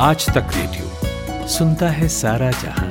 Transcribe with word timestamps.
आज 0.00 0.26
तक 0.26 0.50
रेडियो 0.54 1.46
सुनता 1.48 1.88
है 1.88 2.08
सारा 2.08 2.50
जहाँ। 2.50 2.88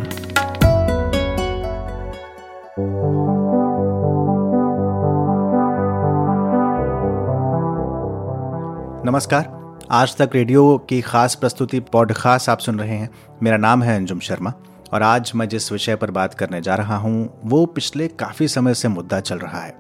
नमस्कार, 9.06 9.78
आज 9.92 10.18
तक 10.18 10.30
रेडियो 10.34 10.78
की 10.78 11.02
खास 11.02 11.36
प्रस्तुति 11.36 11.80
पॉडकास्ट 11.80 12.50
आप 12.50 12.60
सुन 12.60 12.80
रहे 12.80 12.98
हैं। 12.98 13.10
मेरा 13.44 13.58
नाम 13.58 13.84
है 13.84 13.96
अंजुम 13.96 14.20
शर्मा 14.20 14.54
और 14.94 15.04
आज 15.04 15.32
मैं 15.36 15.50
जिस 15.50 15.72
विषय 15.72 15.96
पर 15.96 16.12
बात 16.12 16.34
करने 16.34 16.62
जा 16.62 16.76
रहा 16.76 16.98
हूँ, 16.98 17.42
वो 17.46 17.66
पिछले 17.66 18.08
काफ़ी 18.08 18.48
समय 18.48 18.74
से 18.74 18.88
मुद्दा 18.88 19.20
चल 19.20 19.38
रहा 19.38 19.62
है। 19.62 19.78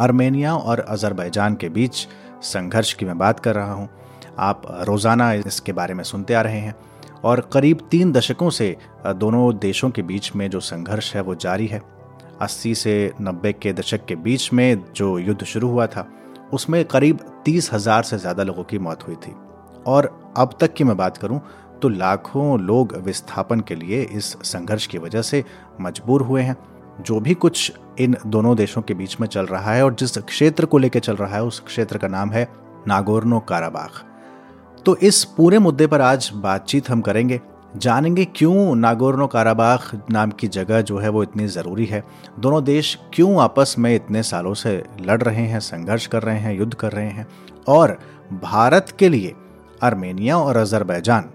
आर्मेनिया 0.00 0.54
और 0.54 0.80
अजरबैजान 0.80 1.54
के 1.54 1.68
बीच 1.68 2.08
संघर्ष 2.42 2.92
की 2.92 3.06
मैं 3.06 3.18
बात 3.18 3.40
कर 3.40 3.54
रहा 3.54 3.72
हूँ। 3.72 3.88
आप 4.38 4.62
रोज़ाना 4.88 5.32
इसके 5.34 5.72
बारे 5.72 5.94
में 5.94 6.04
सुनते 6.04 6.34
आ 6.34 6.40
रहे 6.40 6.58
हैं। 6.58 6.74
और 7.24 7.40
करीब 7.52 7.80
तीन 7.90 8.12
दशकों 8.12 8.50
से 8.50 8.76
दोनों 9.08 9.58
देशों 9.58 9.90
के 9.90 10.02
बीच 10.02 10.34
में 10.36 10.48
जो 10.50 10.60
संघर्ष 10.62 11.14
है 11.14 11.20
वो 11.20 11.34
जारी 11.36 11.66
है। 11.66 11.80
80 12.42 12.74
से 12.74 13.12
90 13.20 13.52
के 13.52 13.72
दशक 13.72 14.04
के 14.06 14.16
बीच 14.16 14.52
में 14.52 14.84
जो 14.96 15.18
युद्ध 15.18 15.44
शुरू 15.44 15.68
हुआ 15.68 15.86
था, 15.86 16.06
उसमें 16.52 16.84
करीब 16.84 17.20
तीस 17.44 17.72
हज़ार 17.72 18.02
से 18.02 18.18
ज़्यादा 18.18 18.42
लोगों 18.42 18.64
की 18.64 18.78
मौत 18.78 19.06
हुई 19.06 19.16
थी। 19.16 19.34
और 19.86 20.10
अब 20.36 20.56
तक 20.60 20.74
की 20.74 20.84
मैं 20.84 20.96
बात 20.96 21.16
करूँ 21.16 21.40
तो 21.82 21.88
लाखों 21.88 22.60
लोग 22.60 22.96
विस्थापन 22.96 23.60
के 23.60 23.74
लिए 23.74 24.02
इस 24.02 24.24
संघर्ष 24.44 24.86
की 24.86 24.98
वजह 24.98 25.22
से 25.22 25.44
मजबूर 25.80 26.22
हुए 26.22 26.42
हैं। 26.42 26.56
जो 27.00 27.20
भी 27.20 27.34
कुछ 27.36 27.72
इन 28.00 28.16
दोनों 28.26 28.56
देशों 28.56 28.82
के 28.82 28.94
बीच 28.94 29.20
में 29.20 29.26
चल 29.28 29.46
रहा 29.46 29.72
है 29.72 29.84
और 29.84 29.94
जिस 29.94 30.18
क्षेत्र 30.18 30.66
को 30.66 30.78
लेकर 30.78 31.00
चल 31.00 31.16
रहा 31.16 31.34
है, 31.34 31.42
उस 31.42 31.60
क्षेत्र 31.60 31.98
का 31.98 32.08
नाम 32.08 32.30
है 32.30 32.48
नागोर्नो 32.88 33.40
काराबाग 33.40 34.06
तो 34.88 34.96
इस 34.96 35.24
पूरे 35.24 35.58
मुद्दे 35.58 35.86
पर 35.86 36.00
आज 36.00 36.30
बातचीत 36.34 36.90
हम 36.90 37.00
करेंगे। 37.00 37.40
जानेंगे 37.76 38.24
क्यों 38.24 38.76
नागोर्नो 38.76 39.26
काराबाग 39.26 40.02
नाम 40.10 40.30
की 40.30 40.48
जगह 40.48 40.80
जो 40.80 40.98
है 40.98 41.08
वो 41.08 41.22
इतनी 41.22 41.46
ज़रूरी 41.46 41.84
है। 41.84 42.04
दोनों 42.38 42.64
देश 42.64 42.98
क्यों 43.14 43.42
आपस 43.42 43.74
में 43.78 43.94
इतने 43.94 44.22
सालों 44.22 44.54
से 44.54 44.84
लड़ 45.00 45.22
रहे 45.22 45.42
हैं, 45.42 45.60
संघर्ष 45.60 46.06
कर 46.06 46.22
रहे 46.22 46.38
हैं, 46.38 46.58
युद्ध 46.58 46.74
कर 46.74 46.92
रहे 46.92 47.08
हैं? 47.08 47.26
और 47.68 47.98
भारत 48.32 48.96
के 48.98 49.08
लिए 49.08 49.34
आर्मेनिया 49.82 50.38
और 50.38 50.56
अजरबैजान, 50.56 51.30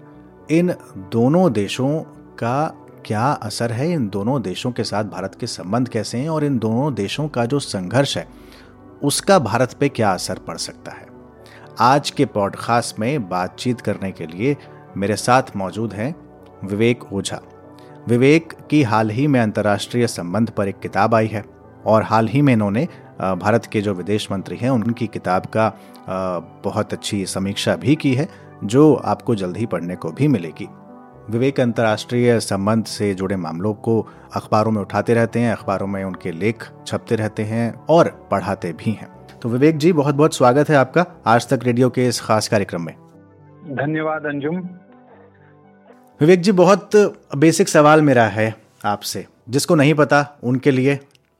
इन 0.51 0.73
दोनों 0.97 1.53
देशों 1.53 1.99
का 2.39 2.75
क्या 3.05 3.25
असर 3.25 3.71
है? 3.71 3.91
इन 3.91 4.09
दोनों 4.09 4.41
देशों 4.41 4.71
के 4.71 4.83
साथ 4.83 5.03
भारत 5.03 5.37
के 5.39 5.47
संबंध 5.47 5.87
कैसे 5.87 6.17
हैं? 6.17 6.29
और 6.29 6.43
इन 6.43 6.59
दोनों 6.59 6.93
देशों 6.93 7.27
का 7.27 7.45
जो 7.45 7.59
संघर्ष 7.59 8.17
है, 8.17 8.27
उसका 9.03 9.39
भारत 9.39 9.73
पे 9.73 9.89
क्या 9.89 10.11
असर 10.11 10.37
पड़ 10.37 10.57
सकता 10.57 10.91
है? 10.91 11.12
आज 11.79 12.09
के 12.09 12.25
पॉडकास्ट 12.25 12.99
में 12.99 13.29
बातचीत 13.29 13.81
करने 13.81 14.11
के 14.11 14.25
लिए 14.25 14.55
मेरे 14.97 15.15
साथ 15.15 15.43
मौजूद 15.55 15.93
हैं 15.93 16.15
विवेक 16.63 17.13
ओझा। 17.13 17.39
विवेक 18.07 18.53
की 18.69 18.81
हाल 18.83 19.09
ही 19.09 19.27
में 19.27 19.39
अंतर्राष्ट्रीय 19.39 20.07
संबंध 20.07 20.49
पर 20.49 20.67
एक 20.67 20.79
किताब 20.79 21.15
आई 21.15 21.27
है 21.27 21.43
और 21.85 22.03
हाल 22.03 22.27
ही 22.27 22.41
में 22.41 22.53
इन्होंने 22.53 22.87
भारत 23.21 23.65
के 23.65 23.81
जो 23.81 23.93
विदेश 23.93 24.31
मंत्री 24.31 24.57
हैं, 24.57 24.69
उनकी 24.69 25.07
किताब 25.07 25.45
का 25.45 25.71
बहुत 26.63 26.93
अच्छी 26.93 27.25
समीक्षा 27.25 27.75
भी 27.75 27.95
की 27.95 28.13
है, 28.15 28.27
जो 28.63 28.93
आपको 28.95 29.35
जल्द 29.35 29.57
ही 29.57 29.65
पढ़ने 29.65 29.95
को 29.95 30.11
भी 30.11 30.27
मिलेगी। 30.27 30.67
विवेक 31.29 31.59
अंतर्राष्ट्रीय 31.59 32.39
संबंध 32.39 32.85
से 32.85 33.13
जुड़े 33.13 33.35
मामलों 33.35 33.73
को 33.73 34.07
अखबारों 34.35 34.71
में 34.71 34.81
उठाते 34.81 35.13
रहते 35.13 35.39
हैं, 35.39 35.51
अखबारों 35.51 35.87
में 35.87 36.03
उनके 36.03 36.31
लेख 36.31 36.69
छपते 36.87 37.15
रहते 37.15 37.43
हैं 37.43 37.73
और 37.89 38.27
पढ़ाते 38.31 38.73
भी 38.73 38.91
हैं। 38.91 39.22
तो 39.43 39.49
विवेक 39.49 39.77
जी 39.77 39.91
बहुत 39.93 40.15
बहुत 40.15 40.35
स्वागत 40.35 40.69
है 40.69 40.75
आपका 40.75 41.05
आज 41.25 41.47
तक 41.49 41.59
रेडियो 41.63 41.89
के 41.89 42.05
इस 42.07 42.19
खास 42.21 42.47
कार्यक्रम 42.47 42.81
में। 42.81 42.93
धन्यवाद 43.75 44.25
अंजुम। 44.25 44.57
विवेक 46.21 46.41
जी 46.41 46.51
बहुत 46.51 46.95
बेसिक 47.37 47.67
सवाल 47.67 48.01
मेरा 48.01 48.23
है 48.23 48.55
आपसे 48.85 49.25
जिसको 49.49 49.75
नहीं 49.75 49.93
पता 49.93 50.21
उनके 50.43 50.71
लिए 50.71 50.99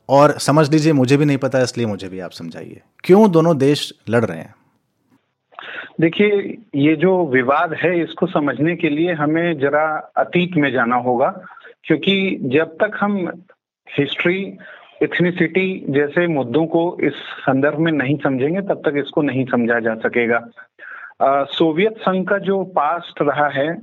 और 0.10 0.32
समझ 0.40 0.72
लीजिए 0.72 0.94
मुझे 0.94 1.18
भी 1.18 1.26
नहीं 1.26 1.38
पता 1.38 1.62
इसलिए 1.62 1.88
मुझे 1.88 2.10
भी 2.10 2.20
आप 2.20 2.32
समझाइए। 2.32 2.82
क्यों 3.04 3.32
दोनों 3.32 3.58
देश 3.58 3.94
लड़ 4.10 4.26
रहे 4.26 4.40
हैं? 4.40 4.54
देखिए 6.02 6.58
ये 6.76 6.96
जो 6.96 7.26
विवाद 7.28 7.74
है 7.74 8.04
इसको 8.04 8.28
समझने 8.28 8.76
के 8.76 8.90
लिए 8.90 9.14
हमें 9.14 9.60
जरा 9.60 9.88
अतीत 10.18 10.58
में 10.58 10.72
जाना 10.72 10.96
होगा 10.96 11.30
क्योंकि 11.84 12.38
जब 12.42 12.78
तक 12.84 12.98
हम 13.00 13.44
हिस्ट्री 13.88 14.58
इथनिसिटी 15.04 15.86
जैसे 15.90 16.28
मुद्दों 16.28 16.66
को 16.66 16.98
इस 17.04 17.14
संदर्भ 17.40 17.80
में 17.80 17.92
नहीं 17.92 18.18
समझेंगे, 18.18 18.62
तब 18.62 18.82
तक 18.86 18.94
इसको 18.98 19.22
नहीं 19.22 19.46
समझा 19.46 19.80
जा 19.80 19.96
सकेगा। 19.96 20.40
सोवियत 21.52 21.98
संघ 21.98 22.28
का 22.30 22.38
जो 22.38 22.64
पास्ट 22.64 23.22
रहा 23.22 23.48
है 23.48 23.82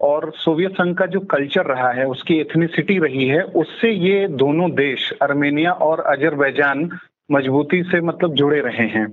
और 0.00 0.32
सोवियत 0.36 0.72
संघ 0.72 0.96
का 0.98 1.06
जो 1.06 1.20
कल्चर 1.20 1.66
रहा 1.66 1.90
है, 1.92 2.06
उसकी 2.06 2.38
एथनिसिटी 2.40 2.98
रही 2.98 3.28
है, 3.28 3.42
उससे 3.42 3.90
ये 3.90 4.26
दोनों 4.28 4.70
देश, 4.70 5.12
अर्मेनिया 5.22 5.72
और 5.72 6.00
अजरबैजान, 6.00 6.88
मजबूती 7.30 7.82
से 7.82 8.00
मतलब 8.00 8.34
जुड़े 8.34 8.60
रहे 8.60 8.86
हैं। 8.88 9.06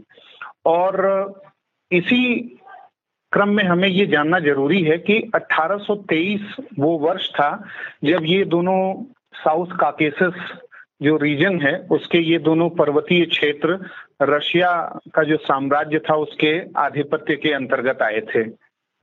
और 0.66 1.42
इसी 1.92 2.40
क्रम 3.32 3.50
में 3.50 3.64
हमें 3.64 3.88
ये 3.88 4.06
जानना 4.06 4.40
ज़रूरी 4.40 4.82
है 4.84 4.98
कि 4.98 5.32
1823 5.36 6.56
वो 6.80 6.98
वर्ष 6.98 7.30
था 7.30 7.50
जब 8.04 8.26
ये 8.26 8.44
दोनों 8.46 8.80
साउथ 9.34 9.76
काकेसस 9.80 10.34
जो 11.02 11.16
रीजन 11.18 11.60
है, 11.62 11.78
उसके 11.92 12.18
ये 12.18 12.38
दोनों 12.40 12.70
पर्वतीय 12.70 13.26
क्षेत्र 13.26 13.80
रशिया 14.22 14.72
का 15.16 15.24
जो 15.24 15.38
साम्राज्य 15.38 16.00
था, 16.00 16.16
उसके 16.16 16.60
आधिपत्य 16.78 17.36
के 17.36 17.54
अंतर्गत 17.54 18.02
आए 18.02 18.22
थे। 18.36 18.44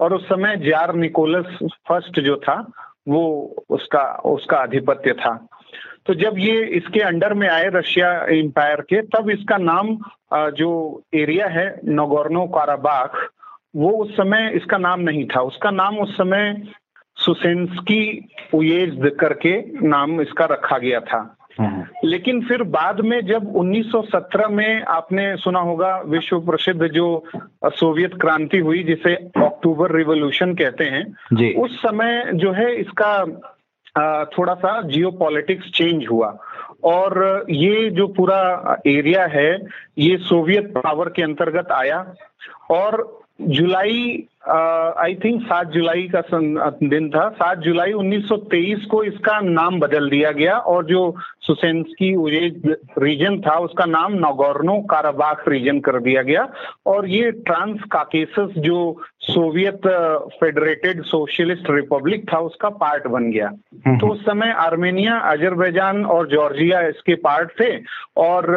और 0.01 0.15
उस 0.15 0.25
समय 0.29 0.57
जार 0.57 0.95
निकोलस 0.95 1.59
फ़र्स्ट 1.89 2.21
जो 2.21 2.37
था, 2.37 2.55
वो 3.09 3.23
उसका 3.71 4.03
उसका 4.27 4.57
आधिपत्य 4.57 5.13
था। 5.13 5.35
तो 6.07 6.15
जब 6.15 6.39
ये 6.39 6.65
इसके 6.77 7.01
अंडर 7.01 7.35
में 7.35 7.49
आए 7.49 7.69
रशिया 7.75 8.11
एम्पायर 8.31 8.81
के, 8.81 9.03
तब 9.03 9.31
इसका 9.31 9.57
नाम 9.59 9.97
जो 10.53 11.03
एरिया 11.15 11.47
है 11.49 11.69
नगोर्नो 11.85 12.47
काराबाग 12.47 13.29
वो 13.77 13.91
उस 13.91 14.17
समय 14.17 14.51
इसका 14.55 14.79
नाम 14.79 15.01
नहीं 15.01 15.27
था। 15.27 15.41
उसका 15.41 15.71
नाम 15.71 15.99
उस 15.99 16.17
समय 16.17 16.63
सुसेंस्की 17.17 18.29
उयेज 18.55 18.99
करके 19.21 19.53
नाम 19.89 20.21
इसका 20.21 20.45
रखा 20.45 20.79
गया 20.79 21.01
था। 21.01 21.21
लेकिन 22.05 22.41
फिर 22.41 22.63
बाद 22.63 23.01
में 23.01 23.21
जब 23.27 23.53
1917 23.53 24.51
में 24.51 24.83
आपने 24.83 25.37
सुना 25.37 25.61
होगा 25.61 25.97
विश्व 26.07 26.41
प्रसिद्ध 26.41 26.87
जो 26.87 27.25
सोवियत 27.65 28.15
क्रांति 28.21 28.59
हुई 28.59 28.83
जिसे 28.83 29.15
अक्टूबर 29.15 29.93
रिवोल्यूशन 29.93 30.55
कहते 30.55 30.85
हैं 30.85 31.05
उस 31.55 31.79
समय 31.83 32.31
जो 32.35 32.53
है 32.53 32.75
इसका 32.75 33.25
थोड़ा 34.25 34.55
सा 34.55 34.81
जियो 34.83 35.11
पॉलिटिक्स 35.11 35.71
चेंज 35.71 36.07
हुआ। 36.11 36.39
और 36.85 37.47
ये 37.51 37.91
जो 37.91 38.07
पूरा 38.07 38.77
एरिया 38.87 39.27
है 39.27 39.51
ये 39.99 40.17
सोवियत 40.17 40.73
पावर 40.77 41.09
के 41.09 41.23
अंतर्गत 41.23 41.73
आया। 41.73 42.15
और 42.71 43.22
जुलाई 43.49 44.29
आई 44.45 45.15
थिंक 45.15 45.43
सात 45.43 45.67
जुलाई 45.67 46.09
का 46.15 46.23
दिन 46.85 47.09
था 47.11 47.29
सात 47.31 47.59
जुलाई 47.59 47.93
1923 47.93 48.85
को 48.85 49.03
इसका 49.05 49.39
नाम 49.41 49.79
बदल 49.81 50.09
दिया 50.11 50.31
गया 50.31 50.57
और 50.67 50.85
जो 50.85 51.03
सुसेंस्की 51.41 52.11
रीजन 52.99 53.41
था 53.41 53.57
उसका 53.59 53.85
नाम 53.85 54.15
नागोर्नो 54.15 54.79
काराबाख 54.91 55.45
रीजन 55.49 55.81
कर 55.81 56.01
दिया 56.01 56.23
गया 56.23 56.49
और 56.87 57.09
ये 57.09 57.31
ट्रांस 57.47 57.81
काकेसस 57.93 58.59
जो 58.59 58.81
सोवियत 59.23 59.87
फेडरेटेड 60.41 61.03
सोशलिस्ट 61.05 61.71
रिपब्लिक 61.71 62.33
था 62.33 62.39
उसका 62.41 62.69
पार्ट 62.79 63.07
बन 63.07 63.31
गया 63.31 63.49
हम्म। 63.87 63.99
तो 63.99 64.07
उस 64.07 64.25
समय 64.25 64.53
आर्मेनिया 64.59 65.19
अजरबैजान 65.31 66.05
और 66.07 66.29
जॉर्जिया 66.29 66.81
इसके 66.89 67.15
पार्ट 67.23 67.61
थे 67.61 67.77
और 68.19 68.55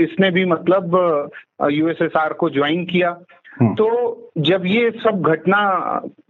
इसने 0.00 0.30
भी 0.30 0.44
मतलब 0.44 1.30
यूएसएसआर 1.62 2.32
को 2.32 2.50
ज्वाइन 2.50 2.84
किया। 2.84 3.16
तो 3.62 4.30
जब 4.38 4.66
ये 4.66 4.90
सब 4.90 5.22
घटना 5.26 5.60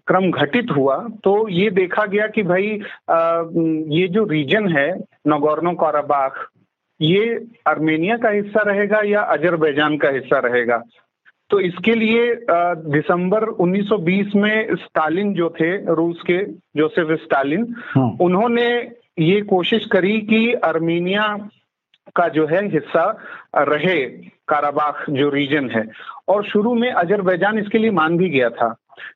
क्रम 0.07 0.31
घटित 0.31 0.67
हुआ 0.77 1.09
तो 1.25 1.49
ये 1.49 1.71
देखा 1.71 2.07
गया 2.07 2.27
कि 2.27 2.43
भाई 2.43 2.81
आ, 3.11 3.45
ये 3.89 4.09
जो 4.09 4.25
रीजन 4.25 4.77
है 4.77 5.01
नगोर्नो 5.29 5.73
काराबाख 5.73 6.51
ये 7.01 7.47
आर्मेनिया 7.67 8.17
का 8.17 8.29
हिस्सा 8.29 8.63
रहेगा 8.63 9.01
या 9.05 9.21
अजरबैजान 9.21 9.97
का 9.97 10.09
हिस्सा 10.09 10.39
रहेगा? 10.39 10.83
तो 11.51 11.61
इसके 11.61 11.95
लिए 11.95 12.37
दिसंबर 12.91 13.45
1920 13.45 14.35
में 14.37 14.75
स्टालिन 14.75 15.35
जो 15.35 15.49
थे 15.61 15.95
रूस 15.95 16.23
के 16.27 16.45
जोसेफ 16.53 17.21
स्टालिन 17.23 17.75
हाँ। 17.79 18.17
उन्होंने 18.21 18.93
ये 19.19 19.41
कोशिश 19.41 19.87
करी 19.87 20.21
कि 20.21 20.55
आर्मेनिया 20.55 21.49
का 22.17 22.29
जो 22.29 22.47
है 22.47 22.69
हिस्सा 22.69 23.25
रहे। 23.57 24.07
काराबाख 24.49 25.05
जो 25.11 25.29
रीजन 25.31 25.71
है। 25.71 25.85
और 26.29 26.45
शुरू 26.45 26.75
में 26.75 26.91
अजरबैजान 26.93 27.59
इसके 27.59 27.79
लिए 27.79 27.91
मान 27.91 28.17
भी 28.17 28.29
गया 28.29 28.51
था। 28.51 28.75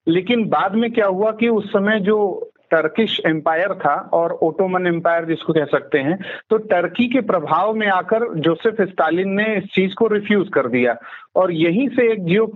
लेकिन 0.08 0.44
बाद 0.48 0.74
में 0.74 0.90
क्या 0.92 1.06
हुआ 1.06 1.30
कि 1.30 1.48
उस 1.48 1.72
समय 1.72 2.00
जो 2.00 2.50
टर्किश 2.70 3.20
एम्पायर 3.26 3.72
था 3.74 3.94
और 4.12 4.32
ओटोमन 4.42 4.86
एम्पायर 4.86 5.24
जिसको 5.24 5.52
कह 5.52 5.64
सकते 5.64 5.98
हैं 5.98 6.18
तो 6.50 6.56
टर्की 6.56 7.06
के 7.08 7.20
प्रभाव 7.20 7.74
में 7.74 7.86
आकर 7.86 8.34
जोसेफ 8.34 8.80
स्टालिन 8.80 9.30
ने 9.30 9.56
इस 9.56 9.64
चीज़ 9.64 9.94
को 9.94 10.06
रिफ्यूज 10.06 10.48
कर 10.48 10.66
दिया। 10.66 10.96
और 11.36 11.52
यहीं 11.52 11.88
से 11.88 12.12
एक 12.12 12.24
जियो 12.24 12.52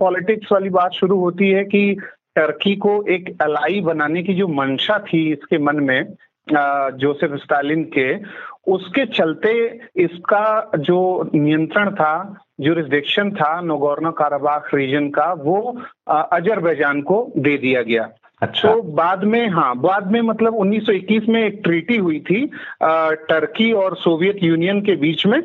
वाली 0.51 0.69
बात 0.69 0.91
शुरू 0.91 1.19
होती 1.19 1.49
है 1.49 1.63
कि 1.63 1.97
टर्की 2.35 2.75
को 2.75 3.03
एक 3.09 3.37
अलाई 3.41 3.81
बनाने 3.81 4.23
की 4.23 4.33
जो 4.33 4.47
मंशा 4.47 4.99
थी 4.99 5.31
इसके 5.31 5.57
मन 5.57 5.75
में 5.75 6.13
जोसेफ 6.49 7.33
स्टालिन 7.33 7.83
के 7.83 8.07
उसके 8.71 9.05
चलते 9.05 9.51
इसका 9.95 10.71
जो 10.77 11.29
नियंत्रण 11.35 11.91
था 11.91 12.15
जो 12.59 12.73
जुरिस्डिक्शन 12.73 13.31
था 13.31 13.61
नोगोर्नो 13.61 14.11
काराबाख 14.11 14.73
रीजन 14.75 15.09
का 15.09 15.31
वो 15.33 15.59
अजरबैजान 16.09 17.01
को 17.01 17.31
दे 17.37 17.57
दिया 17.57 17.81
गया। 17.81 18.09
अच्छा। 18.41 18.73
तो 18.73 18.81
बाद 18.81 19.23
में 19.23 19.47
हाँ 19.49 19.75
बाद 19.77 20.11
में 20.11 20.21
मतलब 20.21 20.57
1921 20.57 21.27
में 21.29 21.43
एक 21.43 21.61
ट्रीटी 21.63 21.97
हुई 21.97 22.19
थी 22.19 22.45
टर्की 23.29 23.71
और 23.73 23.95
सोवियत 23.95 24.43
यूनियन 24.43 24.81
के 24.81 24.95
बीच 24.95 25.25
में 25.25 25.41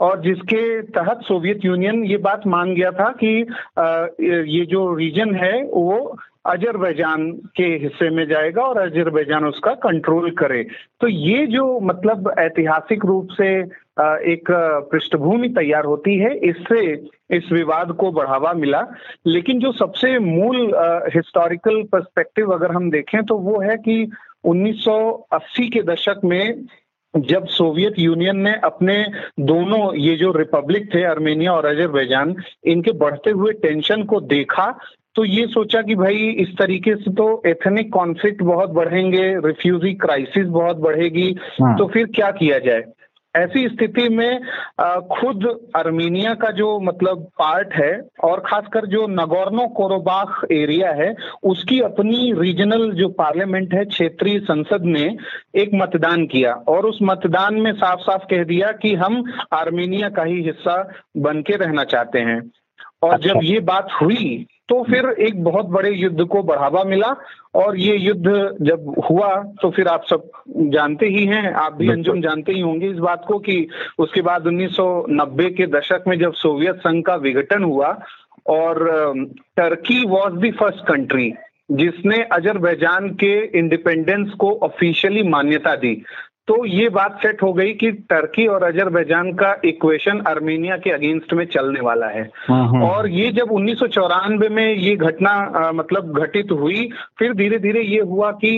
और 0.00 0.20
जिसके 0.20 0.82
तहत 0.82 1.20
सोवियत 1.22 1.64
यूनियन 1.64 2.04
ये 2.04 2.16
बात 2.16 2.46
मान 2.46 2.74
गया 2.74 2.90
था 2.90 3.08
कि 3.22 3.46
ये 4.50 4.64
जो 4.66 4.94
रीजन 4.94 5.34
है 5.34 5.62
वो 5.62 6.18
अजरबैजान 6.46 7.30
के 7.56 7.66
हिस्से 7.82 8.08
में 8.10 8.26
जाएगा 8.28 8.62
और 8.62 8.78
अजरबैजान 8.80 9.44
उसका 9.44 9.72
कंट्रोल 9.82 10.30
करे। 10.38 10.62
तो 11.00 11.08
ये 11.08 11.46
जो 11.46 11.78
मतलब 11.80 12.32
ऐतिहासिक 12.38 13.04
रूप 13.04 13.28
से 13.32 13.48
एक 14.32 14.50
पृष्ठभूमि 14.92 15.48
तैयार 15.48 15.84
होती 15.84 16.16
है, 16.18 16.34
इससे 16.38 16.80
इस 17.36 17.52
विवाद 17.52 17.92
को 17.92 18.10
बढ़ावा 18.12 18.52
मिला। 18.54 18.86
लेकिन 19.26 19.60
जो 19.60 19.72
सबसे 19.74 20.18
मूल 20.18 20.56
हिस्टोरिकल 21.14 21.82
पर्सपेक्टिव 21.92 22.52
अगर 22.54 22.72
हम 22.72 22.90
देखें 22.90 23.22
तो 23.24 23.38
वो 23.38 23.60
है 23.60 23.76
कि 23.78 24.10
1980 24.44 25.68
के 25.68 25.82
दशक 25.84 26.20
में 26.24 26.66
जब 27.14 27.46
सोवियत 27.48 27.98
यूनियन 27.98 28.36
ने 28.38 28.52
अपने 28.64 28.94
दोनों 29.40 29.94
ये 29.96 30.16
जो 30.16 30.32
रिपब्लिक 30.32 30.92
थे, 30.94 31.02
अर्मेनिया 31.04 31.52
और 31.52 31.66
अजरबैजान, 31.66 32.34
इनके 32.64 32.92
बढ़ते 32.94 33.30
हुए 33.30 33.52
टेंशन 33.62 34.02
को 34.02 34.20
देखा 34.22 34.66
तो 35.16 35.24
ये 35.24 35.46
सोचा 35.46 35.80
कि 35.82 35.94
भाई 35.94 36.28
इस 36.38 36.48
तरीके 36.58 36.94
से 36.96 37.10
तो 37.10 37.26
एथनिक 37.46 37.92
कॉन्फ्लिक्ट 37.92 38.42
बहुत 38.42 38.70
बढ़ेंगे 38.70 39.24
रिफ्यूजी 39.46 39.92
क्राइसिस 39.94 40.46
बहुत 40.46 40.76
बढ़ेगी 40.76 41.34
हाँ। 41.62 41.76
तो 41.78 41.86
फिर 41.86 42.06
क्या 42.14 42.30
किया 42.30 42.58
जाए 42.58 42.82
ऐसी 43.34 43.66
स्थिति 43.68 44.08
में 44.08 44.40
खुद 45.10 45.44
अर्मीनिया 45.76 46.34
का 46.34 46.50
जो 46.50 46.68
मतलब 46.80 47.22
पार्ट 47.38 47.74
है 47.74 47.92
और 48.24 48.40
खासकर 48.40 48.86
जो 48.86 49.06
नगोर्नो 49.06 49.66
कोरोबाख 49.68 50.40
एरिया 50.52 50.92
है 50.92 51.14
उसकी 51.42 51.80
अपनी 51.80 52.32
रीजनल 52.32 52.90
जो 52.92 53.08
पार्लियामेंट 53.08 53.74
है 53.74 53.84
क्षेत्रीय 53.84 54.38
संसद 54.40 54.84
ने 54.86 55.04
एक 55.54 55.70
मतदान 55.74 56.26
किया 56.26 56.52
और 56.68 56.86
उस 56.86 56.98
मतदान 57.02 57.60
में 57.60 57.72
साफ़ 57.74 58.00
साफ़ 58.00 58.24
कह 58.30 58.44
दिया 58.44 58.72
कि 58.72 58.94
हम 58.94 59.22
आर्मेनिया 59.52 60.08
का 60.08 60.22
ही 60.22 60.42
हिस्सा 60.42 60.82
बन 61.18 61.42
के 61.42 61.56
रहना 61.56 61.84
चाहते 61.84 62.18
हैं 62.20 62.40
और 63.02 63.12
अच्छा। 63.12 63.28
जब 63.28 63.40
ये 63.42 63.60
बात 63.60 63.88
हुई 64.02 64.46
तो 64.68 64.82
फिर 64.82 65.06
एक 65.20 65.44
बहुत 65.44 65.66
बड़े 65.66 65.90
युद्ध 65.90 66.24
को 66.24 66.42
बढ़ावा 66.42 66.82
मिला 66.84 67.14
और 67.54 67.76
ये 67.76 67.96
युद्ध 67.96 68.56
जब 68.62 68.94
हुआ 69.10 69.34
तो 69.62 69.70
फिर 69.70 69.88
आप 69.88 70.04
सब 70.10 70.30
जानते 70.56 71.06
ही 71.06 71.24
हैं 71.26 71.52
आप 71.52 71.72
भी 71.72 71.90
अंजुम 71.90 72.20
जानते 72.20 72.52
ही 72.52 72.60
होंगे 72.60 72.88
इस 72.88 72.98
बात 72.98 73.24
को 73.28 73.38
कि 73.38 73.68
उसके 73.98 74.20
बाद 74.20 74.44
1990 74.44 75.50
के 75.54 75.66
दशक 75.66 76.04
में 76.08 76.18
जब 76.18 76.32
सोवियत 76.32 76.76
संघ 76.76 77.04
का 77.04 77.14
विघटन 77.16 77.62
हुआ 77.62 77.98
और 78.46 78.84
Turkey 79.56 80.04
was 80.06 80.34
the 80.34 80.52
first 80.52 80.86
country 80.88 81.32
जिसने 81.72 82.22
अजरबैजान 82.32 83.08
के 83.10 83.58
इंडिपेंडेंस 83.58 84.30
को 84.30 84.50
ऑफिशियली 84.62 85.22
मान्यता 85.22 85.74
दी। 85.76 86.02
तो 86.48 86.64
ये 86.64 86.88
बात 86.88 87.18
सेट 87.22 87.42
हो 87.42 87.52
गई 87.52 87.72
कि 87.74 87.90
टर्की 88.10 88.46
और 88.46 88.62
अजरबैजान 88.62 89.32
का 89.32 89.54
इक्वेशन 89.64 90.22
आर्मेनिया 90.28 90.76
के 90.76 90.90
अगेंस्ट 90.90 91.32
में 91.32 91.44
चलने 91.46 91.80
वाला 91.80 92.06
है 92.06 92.22
हाँ, 92.48 92.66
हाँ। 92.68 92.82
और 92.82 93.08
ये 93.08 93.30
जब 93.32 93.52
उन्नीस 93.52 93.78
सौ 93.78 93.86
चौरानवे 93.88 94.48
में 94.48 94.66
ये 94.66 94.94
घटना 94.96 95.32
मतलब 95.74 96.18
घटित 96.18 96.52
हुई 96.52 96.88
फिर 97.18 97.34
धीरे 97.34 97.58
धीरे 97.58 97.82
ये 97.84 98.00
हुआ 98.02 98.30
कि 98.44 98.52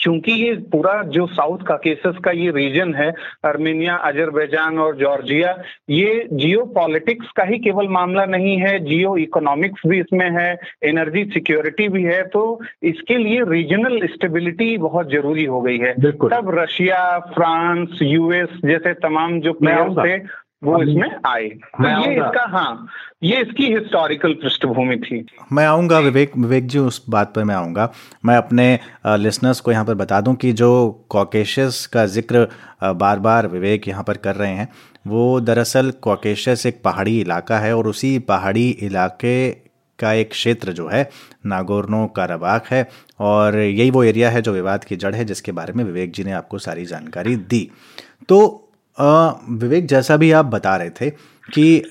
क्योंकि 0.00 0.32
ये 0.32 0.54
पूरा 0.72 1.02
जो 1.02 1.26
साउथ 1.26 1.58
का 1.58 1.74
केसेस 1.76 2.16
का 2.24 2.30
ये 2.30 2.50
रीजन 2.50 2.94
है 2.94 3.10
अर्मेनिया 3.44 3.94
अजरबैजान 3.94 4.78
और 4.78 4.96
जॉर्जिया 4.96 5.56
ये 5.90 6.28
जियो 6.32 6.64
पॉलिटिक्स 6.74 7.30
का 7.36 7.44
ही 7.44 7.58
केवल 7.58 7.88
मामला 7.88 8.24
नहीं 8.26 8.56
है 8.58 8.78
जियो 8.78 9.16
इकोनॉमिक्स 9.16 9.82
भी 9.86 10.00
इसमें 10.00 10.28
है 10.30 10.58
एनर्जी 10.84 11.24
सिक्योरिटी 11.24 11.88
भी 11.88 12.02
है 12.02 12.22
तो 12.28 12.60
इसके 12.82 13.18
लिए 13.18 13.40
रीजनल 13.48 14.06
स्टेबिलिटी 14.06 14.76
बहुत 14.78 15.10
ज़रूरी 15.10 15.44
हो 15.44 15.60
गई 15.60 15.78
है। 15.78 15.92
तब 15.92 16.54
रशिया 16.58 17.18
फ्रांस 17.34 17.98
यूएस 18.02 18.60
जैसे 18.64 18.94
तमाम 18.94 19.40
जो 19.40 19.52
प्लेयर्स 19.52 19.98
थे 19.98 20.43
वो 20.62 20.82
इसमें 20.82 21.08
आए। 21.26 21.48
तो 21.48 21.88
ये 22.00 22.12
इसका 22.14 22.44
हाँ 22.50 22.86
ये 23.22 23.40
इसकी 23.42 23.66
हिस्टोरिकल 23.72 24.32
पृष्ठभूमि 24.34 24.96
थी। 24.98 25.24
मैं 25.52 25.64
आऊँगा 25.66 25.98
विवेक 25.98 26.36
विवेक 26.36 26.66
जी 26.66 26.78
उस 26.78 27.04
बात 27.10 27.34
पर 27.34 27.44
मैं 27.44 27.54
आऊँगा। 27.54 27.90
मैं 28.24 28.36
अपने 28.36 28.66
लिसनर्स 29.06 29.60
को 29.60 29.72
यहाँ 29.72 29.84
पर 29.84 29.94
बता 29.94 30.20
दूँ 30.20 30.34
कि 30.36 30.52
जो 30.52 30.70
कॉकेशस 31.10 31.84
का 31.92 32.06
ज़िक्र 32.06 32.46
बार 32.94 33.18
बार 33.18 33.46
विवेक 33.48 33.88
यहाँ 33.88 34.04
पर 34.04 34.16
कर 34.18 34.36
रहे 34.36 34.52
हैं 34.52 34.68
वो 35.06 35.40
दरअसल 35.42 35.90
कॉकेशस 36.02 36.66
एक 36.66 36.82
पहाड़ी 36.84 37.20
इलाका 37.20 37.58
है 37.58 37.76
और 37.76 37.86
उसी 37.88 38.18
पहाड़ी 38.28 38.68
इलाके 38.82 39.50
का 39.98 40.12
एक 40.12 40.30
क्षेत्र 40.30 40.72
जो 40.72 40.88
है 40.88 41.08
नागोर्नो 41.46 42.06
काराबाख 42.06 42.70
है 42.72 42.86
और 43.20 43.58
यही 43.58 43.90
वो 43.90 44.02
एरिया 44.04 44.30
है 44.30 44.42
जो 44.42 44.52
विवाद 44.52 44.84
की 44.84 44.96
जड़ 44.96 45.14
है 45.14 45.24
जिसके 45.24 45.52
बारे 45.52 45.72
में 45.72 45.84
विवेक 45.84 46.12
जी 46.12 46.24
ने 46.24 46.32
आपको 46.32 46.58
सारी 46.58 46.84
जानकारी 46.86 47.36
दी। 47.36 47.68
तो 48.28 48.63
विवेक, 48.98 49.86
जैसा 49.86 50.16
भी 50.16 50.30
आप 50.32 50.44
बता 50.46 50.76
रहे 50.76 50.90
थे 50.90 51.10
कि 51.48 51.82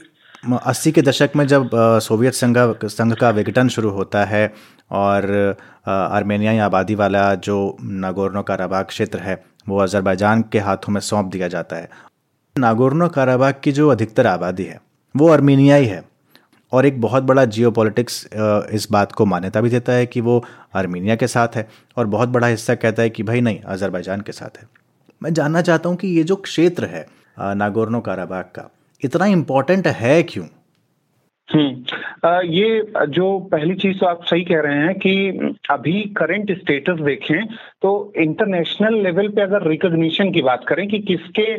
अस्सी 0.43 0.91
के 0.91 1.01
दशक 1.01 1.31
में 1.35 1.45
जब 1.47 1.69
सोवियत 2.03 2.33
संघ 2.33 2.57
संघ 2.85 3.13
का 3.13 3.29
विघटन 3.31 3.67
शुरू 3.69 3.89
होता 3.89 4.23
है 4.25 4.53
और 4.91 5.55
आर्मेनियाई 5.87 6.57
आबादी 6.59 6.95
वाला 6.95 7.33
जो 7.37 7.77
नागोर्नो 7.81 8.41
काराबाग 8.43 8.85
क्षेत्र 8.85 9.19
है, 9.19 9.43
वो 9.69 9.77
अज़रबैजान 9.79 10.43
के 10.51 10.59
हाथों 10.59 10.93
में 10.93 10.99
सौंप 11.01 11.31
दिया 11.31 11.47
जाता 11.47 11.75
है। 11.75 11.89
नागोर्नो 12.55 13.07
काराबाग 13.09 13.61
की 13.63 13.71
जो 13.71 13.87
अधिकतर 13.89 14.27
आबादी 14.27 14.63
है, 14.63 14.79
वो 15.15 15.27
अर्मीनियाई 15.27 15.85
है 15.85 16.03
और 16.71 16.85
एक 16.85 17.01
बहुत 17.01 17.23
बड़ा 17.23 17.45
जियो 17.47 17.73
इस 18.71 18.87
बात 18.91 19.11
को 19.11 19.25
मान्यता 19.25 19.61
भी 19.61 19.69
देता 19.69 19.93
है 19.93 20.05
कि 20.05 20.21
वो 20.21 20.43
आर्मीनिया 20.75 21.15
के 21.15 21.27
साथ 21.27 21.55
है 21.55 21.67
और 21.97 22.07
बहुत 22.07 22.29
बड़ा 22.29 22.47
हिस्सा 22.47 22.75
कहता 22.75 23.01
है 23.01 23.09
कि 23.09 23.23
भाई 23.23 23.41
नहीं 23.41 23.59
अज़रबैजान 23.61 24.21
के 24.21 24.31
साथ 24.31 24.57
है। 24.57 24.67
मैं 25.23 25.33
जानना 25.33 25.61
चाहता 25.61 25.89
हूँ 25.89 25.97
कि 25.97 26.07
ये 26.07 26.23
जो 26.23 26.35
क्षेत्र 26.45 26.85
है 26.85 27.05
नागोर्नो 27.57 27.99
काराबाग 28.01 28.45
का, 28.55 28.69
इतना 29.01 29.25
इम्पोर्टेंट 29.27 29.87
है 29.99 30.21
क्यों? 30.23 30.45
हम्म। 31.49 32.41
ये 32.47 32.67
जो 33.09 33.27
पहली 33.51 33.73
चीज़ 33.75 33.97
तो 33.99 34.05
आप 34.05 34.23
सही 34.25 34.43
कह 34.43 34.61
रहे 34.61 34.77
हैं 34.77 34.93
कि 34.95 35.55
अभी 35.71 36.01
करंट 36.17 36.51
स्टेटस 36.59 37.01
देखें 37.01 37.45
तो 37.81 37.91
इंटरनेशनल 38.17 39.01
लेवल 39.03 39.27
पे 39.29 39.41
अगर 39.41 39.67
रिकॉग्निशन 39.69 40.31
की 40.31 40.41
बात 40.41 40.65
करें 40.67 40.87
कि 40.87 40.99
किसके 41.09 41.51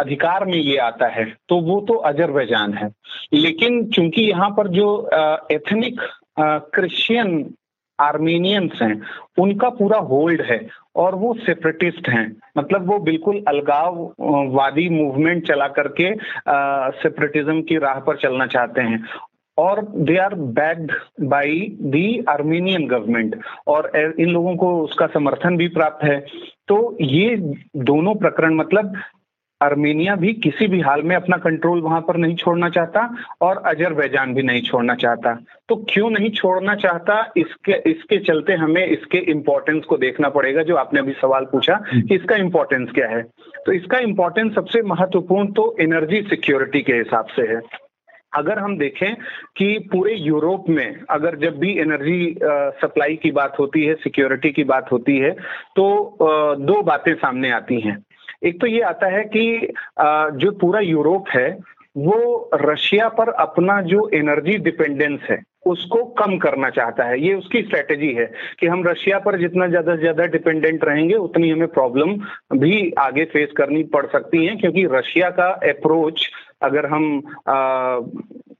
अधिकार 0.00 0.44
में 0.44 0.56
ये 0.56 0.76
आता 0.82 1.06
है 1.08 1.24
तो 1.48 1.60
वो 1.62 1.80
तो 1.88 1.94
अजरबैजान 2.10 2.74
है। 2.74 2.92
लेकिन 3.34 3.84
चूँकि 3.90 4.22
यहाँ 4.22 4.50
पर 4.50 4.68
जो 4.68 4.88
एथनिक 5.52 6.00
क्रिश्चियन 6.74 7.38
आर्मीनियंस 8.00 8.78
हैं, 8.82 9.00
उनका 9.38 9.68
पूरा 9.70 9.98
होल्ड 9.98 10.42
है 10.42 10.60
और 10.96 11.14
वो 11.14 11.34
सेपरेटिस्ट 11.34 12.08
हैं। 12.08 12.26
मतलब 12.58 12.86
वो 12.90 12.98
बिल्कुल 12.98 13.42
अलगाववादी 13.48 14.88
मूवमेंट 14.88 15.46
चला 15.48 15.68
करके 15.78 16.14
सेपरेटिज्म 17.02 17.62
की 17.62 17.78
राह 17.78 18.00
पर 18.00 18.16
चलना 18.16 18.46
चाहते 18.46 18.80
हैं। 18.80 19.04
और 19.58 19.80
they 19.88 20.16
are 20.16 20.34
backed 20.34 20.92
by 21.22 21.58
the 21.80 22.24
Armenian 22.28 22.86
government 22.86 23.36
और 23.66 23.90
इन 23.96 24.28
लोगों 24.28 24.54
को 24.56 24.78
उसका 24.82 25.06
समर्थन 25.06 25.56
भी 25.56 25.68
प्राप्त 25.68 26.04
है। 26.04 26.18
तो 26.68 26.96
ये 27.00 27.36
दोनों 27.76 28.14
प्रकरण 28.14 28.54
मतलब 28.54 28.94
अर्मेनिया 29.60 30.14
भी 30.16 30.32
किसी 30.34 30.66
भी 30.66 30.80
हाल 30.80 31.02
में 31.02 31.14
अपना 31.16 31.36
कंट्रोल 31.36 31.80
वहाँ 31.80 32.00
पर 32.00 32.16
नहीं 32.16 32.34
छोड़ना 32.36 32.68
चाहता 32.68 33.08
और 33.40 33.62
अजरबैजान 33.66 34.34
भी 34.34 34.42
नहीं 34.42 34.62
छोड़ना 34.62 34.94
चाहता। 34.94 35.34
तो 35.68 35.76
क्यों 35.90 36.10
नहीं 36.10 36.30
छोड़ना 36.30 36.74
चाहता? 36.76 37.32
इसके 37.36 37.72
इसके 37.90 38.18
चलते 38.24 38.52
हमें 38.54 38.86
इसके 38.86 39.18
इम्पोर्टेंस 39.30 39.84
को 39.84 39.96
देखना 39.98 40.28
पड़ेगा 40.30 40.62
जो 40.62 40.76
आपने 40.76 41.00
अभी 41.00 41.12
सवाल 41.12 41.44
पूछा 41.52 41.74
कि 41.86 42.14
इसका 42.14 42.36
इम्पोर्टेंस 42.36 42.90
क्या 42.94 43.08
है। 43.08 43.22
तो 43.66 43.72
इसका 43.72 43.98
इम्पोर्टेंस 44.00 44.54
सबसे 44.54 44.82
महत्वपूर्ण 44.84 45.52
तो 45.52 45.74
एनर्जी 45.80 46.22
सिक्योरिटी 46.30 46.80
के 46.82 46.92
हिसाब 46.94 47.26
से 47.36 47.42
है। 47.48 47.60
अगर 48.32 48.58
हम 48.58 48.76
देखें 48.78 49.14
कि 49.56 49.66
पूरे 49.92 50.14
यूरोप 50.14 50.64
में 50.68 51.00
अगर 51.10 51.36
जब 51.38 51.58
भी 51.58 51.70
एनर्जी 51.80 52.34
सप्लाई 52.80 53.16
की 53.16 53.30
बात 53.30 53.56
होती 53.58 53.84
है 53.84 53.94
सिक्योरिटी 53.94 54.50
की 54.50 54.64
बात 54.64 54.90
होती 54.92 55.16
है 55.18 55.30
तो 55.76 55.84
दो 56.60 56.80
बातें 56.82 57.14
सामने 57.14 57.50
आती 57.50 57.80
हैं। 57.80 57.96
एक 58.44 58.60
तो 58.60 58.66
ये 58.66 58.80
आता 58.84 59.06
है 59.08 59.22
कि 59.26 59.72
जो 60.38 60.50
पूरा 60.60 60.80
यूरोप 60.80 61.28
है, 61.28 61.50
वो 61.96 62.50
रशिया 62.56 63.08
पर 63.10 63.28
अपना 63.30 63.80
जो 63.82 64.08
एनर्जी 64.14 64.56
डिपेंडेंस 64.60 65.20
है, 65.30 65.42
उसको 65.66 66.02
कम 66.14 66.36
करना 66.38 66.70
चाहता 66.70 67.04
है। 67.04 67.20
ये 67.20 67.34
उसकी 67.34 67.62
स्ट्रेटेजी 67.62 68.12
है 68.14 68.24
कि 68.60 68.66
हम 68.66 68.82
रशिया 68.86 69.18
पर 69.18 69.38
जितना 69.38 69.66
ज़्यादा 69.68 69.94
से 69.94 70.00
ज़्यादा 70.00 70.24
डिपेंडेंट 70.28 70.84
रहेंगे, 70.84 71.14
उतनी 71.16 71.50
हमें 71.50 71.68
प्रॉब्लम 71.68 72.14
भी 72.58 72.90
आगे 72.98 73.24
फेस 73.26 73.52
करनी 73.56 73.82
पड़ 73.94 74.06
सकती 74.06 74.44
है, 74.46 74.56
क्योंकि 74.56 74.84
रशिया 74.92 75.30
का 75.30 75.48
अप्रोच 75.70 76.28
अगर 76.62 76.86
हम 76.86 77.22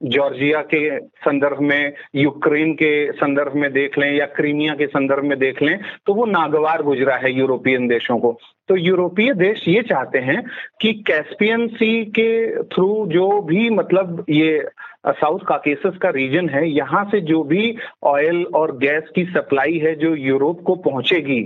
जॉर्जिया 0.04 0.60
के 0.64 0.98
संदर्भ 0.98 1.60
में, 1.60 1.92
यूक्रेन 2.14 2.72
के 2.74 3.12
संदर्भ 3.12 3.54
में 3.54 3.70
देख 3.72 3.98
लें 3.98 4.10
या 4.12 4.26
क्रीमिया 4.36 4.74
के 4.74 4.86
संदर्भ 4.86 5.24
में 5.24 5.38
देख 5.38 5.62
लें 5.62 5.78
तो 6.06 6.14
वो 6.14 6.24
नागवार 6.26 6.82
गुजरा 6.82 7.16
है 7.16 7.32
यूरोपियन 7.32 7.86
देशों 7.88 8.18
को। 8.18 8.36
तो 8.68 8.76
यूरोपीय 8.76 9.32
देश 9.34 9.64
ये 9.68 9.82
चाहते 9.82 10.18
हैं 10.20 10.42
कि 10.80 10.92
कैस्पियन 11.06 11.66
सी 11.68 12.04
के 12.18 12.62
थ्रू 12.64 13.06
जो 13.06 13.40
भी 13.42 13.68
मतलब 13.70 14.24
ये 14.30 14.66
साउथ 15.08 15.40
काकेसस 15.48 15.96
का 16.02 16.10
रीजन 16.10 16.48
है, 16.48 16.68
यहाँ 16.68 17.04
से 17.04 17.20
जो 17.20 17.42
भी 17.44 17.76
ऑयल 18.02 18.44
और 18.54 18.76
गैस 18.78 19.10
की 19.14 19.24
सप्लाई 19.24 19.78
है 19.78 19.94
जो 19.94 20.14
यूरोप 20.16 20.62
को 20.62 20.74
पहुंचेगी, 20.82 21.40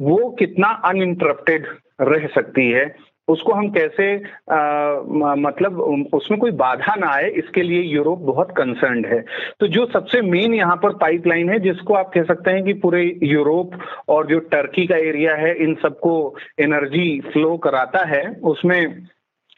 वो 0.00 0.28
कितना 0.38 0.68
अनइंटरप्टेड 0.84 1.66
रह 2.00 2.26
सकती 2.26 2.70
है? 2.70 2.84
उसको 3.28 3.52
हम 3.52 3.68
कैसे 3.70 4.14
आ, 4.14 5.34
मतलब 5.36 5.80
उसमें 6.14 6.38
कोई 6.40 6.50
बाधा 6.50 6.94
ना 6.94 7.06
आए 7.06 7.28
इसके 7.32 7.62
लिए 7.62 7.82
यूरोप 7.82 8.18
बहुत 8.18 8.50
कंसर्न 8.50 9.04
है। 9.04 9.20
तो 9.60 9.66
जो 9.66 9.86
सबसे 9.86 10.20
मेन 10.22 10.54
यहाँ 10.54 10.76
पर 10.76 10.96
पाइपलाइन 10.96 11.50
है 11.50 11.58
जिसको 11.58 11.94
आप 11.94 12.10
कह 12.14 12.22
सकते 12.22 12.50
हैं 12.50 12.64
कि 12.64 12.72
पूरे 12.82 13.04
यूरोप 13.22 13.78
और 14.08 14.26
जो 14.26 14.38
टर्की 14.50 14.86
का 14.86 14.96
एरिया 14.96 15.34
है 15.36 15.54
इन 15.54 15.74
सबको 15.82 16.14
एनर्जी 16.60 17.20
फ्लो 17.32 17.56
कराता 17.58 18.04
है। 18.06 18.24
उसमें 18.44 19.06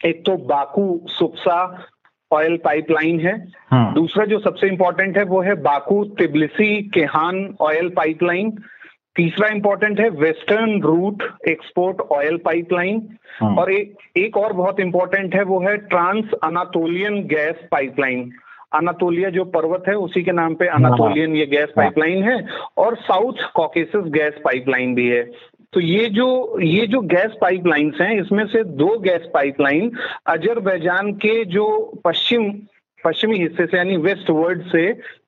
एक 0.05 0.23
तो 0.25 0.37
बाकू 0.45 1.01
सुप्सा 1.09 1.87
ऑयल 2.31 2.57
पाइपलाइन 2.57 3.19
है। 3.19 3.33
हाँ। 3.71 3.93
दूसरा 3.93 4.25
जो 4.25 4.39
सबसे 4.39 4.67
इंपॉर्टेंट 4.67 5.17
है 5.17 5.23
वो 5.23 5.41
है 5.41 5.53
Baku 5.61 6.03
Tbilisi 6.19 6.81
Ceyhan 6.89 7.55
oil 7.61 7.89
pipeline 7.89 8.51
तीसरा 9.15 9.47
इंपॉर्टेंट 9.47 9.99
है 9.99 10.09
western 10.09 10.81
route 10.81 11.23
export 11.49 12.01
oil 12.11 12.37
pipeline 12.37 13.01
और 13.43 13.71
एक 13.71 13.97
एक 14.17 14.37
और 14.37 14.53
बहुत 14.53 14.79
इंपॉर्टेंट 14.79 15.35
है 15.35 15.43
वो 15.43 15.59
है 15.59 15.77
trans 15.77 16.31
Anatolian 16.43 17.21
gas 17.23 17.55
pipeline 17.71 18.31
Anatolia 18.73 19.29
जो 19.29 19.43
पर्वत 19.45 19.83
है 19.87 19.93
उसी 19.95 20.23
के 20.23 20.31
नाम 20.31 20.55
पे 20.55 20.67
अनातोलियन 20.67 21.29
हाँ। 21.29 21.37
ये 21.37 21.45
गैस 21.45 21.69
पाइपलाइन 21.75 22.23
है। 22.23 22.47
और 22.77 22.95
साउथ 22.95 23.33
कॉकेसस 23.55 24.03
गैस 24.05 24.33
पाइपलाइन 24.45 24.95
भी 24.95 25.07
है। 25.07 25.23
तो 25.73 25.79
ये 25.79 26.05
जो 26.05 26.59
ये 26.59 26.87
जो 26.87 27.01
गैस 27.01 27.31
पाइपलाइंस 27.41 27.97
हैं 28.01 28.21
इसमें 28.21 28.45
से 28.47 28.63
दो 28.63 28.97
गैस 28.99 29.29
पाइपलाइन 29.33 29.91
अजरबैजान 30.27 31.11
के 31.13 31.45
जो 31.45 31.67
पश्चिम 32.05 32.51
पश्चिमी 33.05 33.37
हिस्से 33.37 33.65
से 33.65 33.77
यानी 33.77 33.97
वेस्ट 33.97 34.29
वर्ल्ड 34.29 34.61
से 34.67 34.85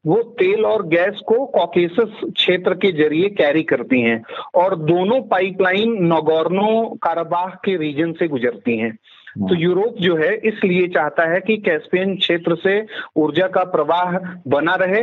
वो 0.07 0.21
तेल 0.39 0.65
और 0.65 0.85
गैस 0.87 1.19
को 1.27 1.45
कॉकेस 1.51 1.95
क्षेत्र 1.99 2.73
के 2.75 2.91
ज़रिए 2.93 3.29
कैरी 3.37 3.63
करती 3.63 4.01
हैं 4.01 4.21
और 4.55 4.75
दोनों 4.83 5.21
पाइपलाइन 5.27 5.97
नगोर्नो 6.13 6.69
काराबाह 7.03 7.55
के 7.65 7.75
रीजन 7.77 8.13
से 8.13 8.27
गुजरती 8.27 8.77
हैं 8.77 8.97
तो 9.39 9.47
हाँ। 9.47 9.61
यूरोप 9.61 9.95
जो 9.99 10.15
है 10.15 10.33
इसलिए 10.45 10.87
चाहता 10.87 11.23
है 11.31 11.39
कि 11.39 11.57
कैस्पियन 11.57 12.15
क्षेत्र 12.15 12.55
से 12.57 12.75
ऊर्जा 13.15 13.47
का 13.47 13.63
प्रवाह 13.71 14.17
बना 14.47 14.75
रहे 14.75 15.01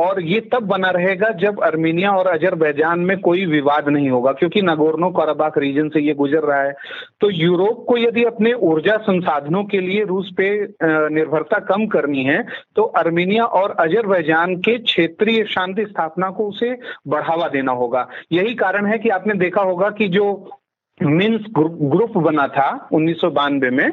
और 0.00 0.20
ये 0.22 0.40
तब 0.52 0.66
बना 0.66 0.90
रहेगा 0.90 1.28
जब 1.40 1.60
अर्मीनिया 1.62 2.10
और 2.12 2.26
अजरबैजान 2.28 3.00
में 3.00 3.16
कोई 3.20 3.44
विवाद 3.46 3.88
नहीं 3.88 4.10
होगा, 4.10 4.32
क्योंकि 4.32 4.62
नगोर्नो 4.62 5.10
काराबाक 5.10 5.58
रीजन 5.58 5.88
से 5.88 6.00
ये 6.00 6.14
गुजर 6.14 6.42
रहा 6.42 6.62
है। 6.62 6.72
तो 7.20 7.30
यूरोप 7.32 7.84
को 7.88 7.96
यदि 7.98 8.24
अपने 8.24 8.52
ऊर्जा 8.64 8.96
संसाधनों 9.00 9.64
के 9.64 9.80
लिए 9.80 10.04
रूस 10.04 10.30
पे 10.36 10.50
निर्भरता 11.10 11.58
कम 11.66 11.86
करनी 11.88 12.24
है 12.24 12.42
तो 12.76 12.82
अर्मीनिया 12.98 13.44
और 13.44 13.76
अजरबैजान 13.80 14.54
के 14.58 14.78
क्षेत्रीय 14.80 15.44
शांति 15.48 15.84
स्थापना 15.84 16.30
को 16.30 16.48
उसे 16.48 16.70
बढ़ावा 17.08 17.48
देना 17.48 17.72
होगा। 17.74 18.08
यही 18.32 18.54
कारण 18.56 18.86
है 18.86 18.98
कि 18.98 19.08
आपने 19.10 19.34
देखा 19.36 19.62
होगा 19.62 19.90
कि 19.90 20.08
जो 20.10 20.32
मिन्स 21.02 21.44
ग्रुप 21.50 22.16
बना 22.18 22.46
था 22.48 22.68
उन्नीस 22.92 23.20
में। 23.24 23.88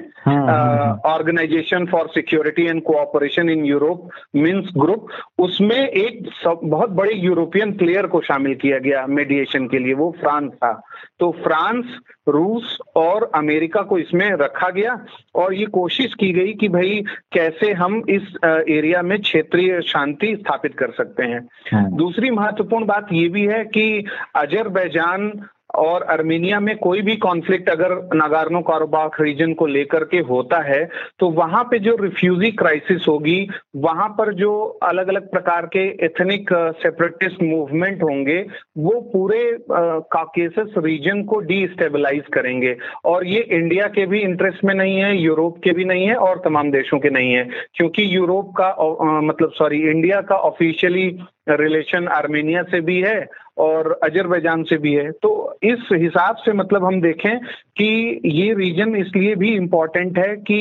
Organisation 1.05 1.85
for 1.85 2.07
security 2.07 2.65
and 2.65 2.81
cooperation 2.83 3.49
in 3.49 3.65
Europe 3.65 4.09
Minsk 4.35 4.69
group 4.77 5.07
उसमें 5.39 5.77
एक 5.77 6.29
बहुत 6.63 6.89
बड़े 6.89 7.13
यूरोपियन 7.15 7.71
प्लेयर 7.73 8.07
को 8.07 8.21
शामिल 8.21 8.55
किया 8.55 8.79
गया 8.79 9.05
मेडिएशन 9.07 9.67
के 9.67 9.79
लिए 9.79 9.93
वो 9.93 10.11
फ्रांस 10.19 10.51
था। 10.53 10.73
तो 11.19 11.31
फ्रांस 11.43 11.97
रूस 12.29 12.77
और 12.95 13.31
अमेरिका 13.35 13.81
को 13.81 13.97
इसमें 13.97 14.29
रखा 14.31 14.69
गया 14.69 14.99
और 15.35 15.53
ये 15.53 15.65
कोशिश 15.65 16.13
की 16.13 16.31
गई 16.33 16.53
कि 16.53 16.67
भाई 16.69 17.03
कैसे 17.33 17.71
हम 17.73 18.01
इस 18.09 18.33
एरिया 18.45 19.01
में 19.01 19.19
क्षेत्रीय 19.21 19.81
शांति 19.81 20.35
स्थापित 20.35 20.77
कर 20.77 20.91
सकते 20.91 21.23
हैं। 21.23 21.47
हाँ। 21.71 21.89
दूसरी 21.91 22.29
महत्वपूर्ण 22.31 22.85
बात 22.85 23.07
ये 23.13 23.27
भी 23.29 23.45
है 23.45 23.63
कि 23.65 24.05
अजरबैजान 24.35 25.31
और 25.77 26.01
अर्मेनिया 26.09 26.59
में 26.59 26.75
कोई 26.77 27.01
भी 27.01 27.15
कॉन्फ्लिक्ट 27.17 27.69
अगर 27.69 27.93
नागार्नो 28.15 28.61
कारोबाख 28.63 29.19
रीजन 29.21 29.53
को 29.53 29.65
लेकर 29.67 30.03
के 30.05 30.19
होता 30.29 30.61
है 30.63 30.83
तो 31.19 31.29
वहाँ 31.31 31.63
पे 31.71 31.79
जो 31.79 31.95
रिफ्यूजी 32.01 32.51
क्राइसिस 32.53 33.07
होगी, 33.07 33.47
वहाँ 33.77 34.07
पर 34.17 34.33
जो 34.33 34.51
अलग 34.83 35.07
अलग 35.07 35.29
प्रकार 35.31 35.65
के 35.73 35.85
एथनिक 36.05 36.49
सेपरेटिस्ट 36.77 37.41
मूवमेंट 37.43 38.03
होंगे, 38.03 38.39
वो 38.77 38.99
पूरे 39.13 39.41
काकेसस 39.71 40.73
रीजन 40.77 41.23
को 41.23 41.39
डीस्टेबलाइज 41.41 42.23
करेंगे। 42.33 42.75
और 43.05 43.25
ये 43.27 43.39
इंडिया 43.51 43.87
के 43.89 44.05
भी 44.05 44.19
इंटरेस्ट 44.21 44.63
में 44.65 44.73
नहीं 44.75 44.97
है 44.97 45.15
यूरोप 45.17 45.57
के 45.63 45.71
भी 45.71 45.85
नहीं 45.85 46.07
है 46.07 46.15
और 46.17 46.41
तमाम 46.45 46.71
देशों 46.71 46.99
के 46.99 47.09
नहीं 47.09 47.33
है। 47.33 47.47
क्योंकि 47.75 48.15
यूरोप 48.15 48.53
का 48.61 48.75
मतलब 49.21 49.51
सॉरी 49.57 49.81
इंडिया 49.89 50.21
का 50.21 50.35
ऑफिशियली 50.47 51.07
रिलेशन 51.49 52.07
आर्मेनिया 52.13 52.63
से 52.71 52.81
भी 52.81 53.01
है 53.01 53.19
और 53.57 53.99
अजरबैजान 54.03 54.63
से 54.63 54.77
भी 54.77 54.93
है। 54.93 55.11
तो 55.13 55.31
इस 55.63 55.87
हिसाब 55.93 56.35
से 56.35 56.53
मतलब 56.53 56.85
हम 56.85 56.99
देखें 57.01 57.37
कि 57.77 58.21
ये 58.25 58.53
रीजन 58.53 58.95
इसलिए 58.95 59.35
भी 59.35 59.53
इम्पोर्टेंट 59.55 60.17
है 60.17 60.35
कि 60.41 60.59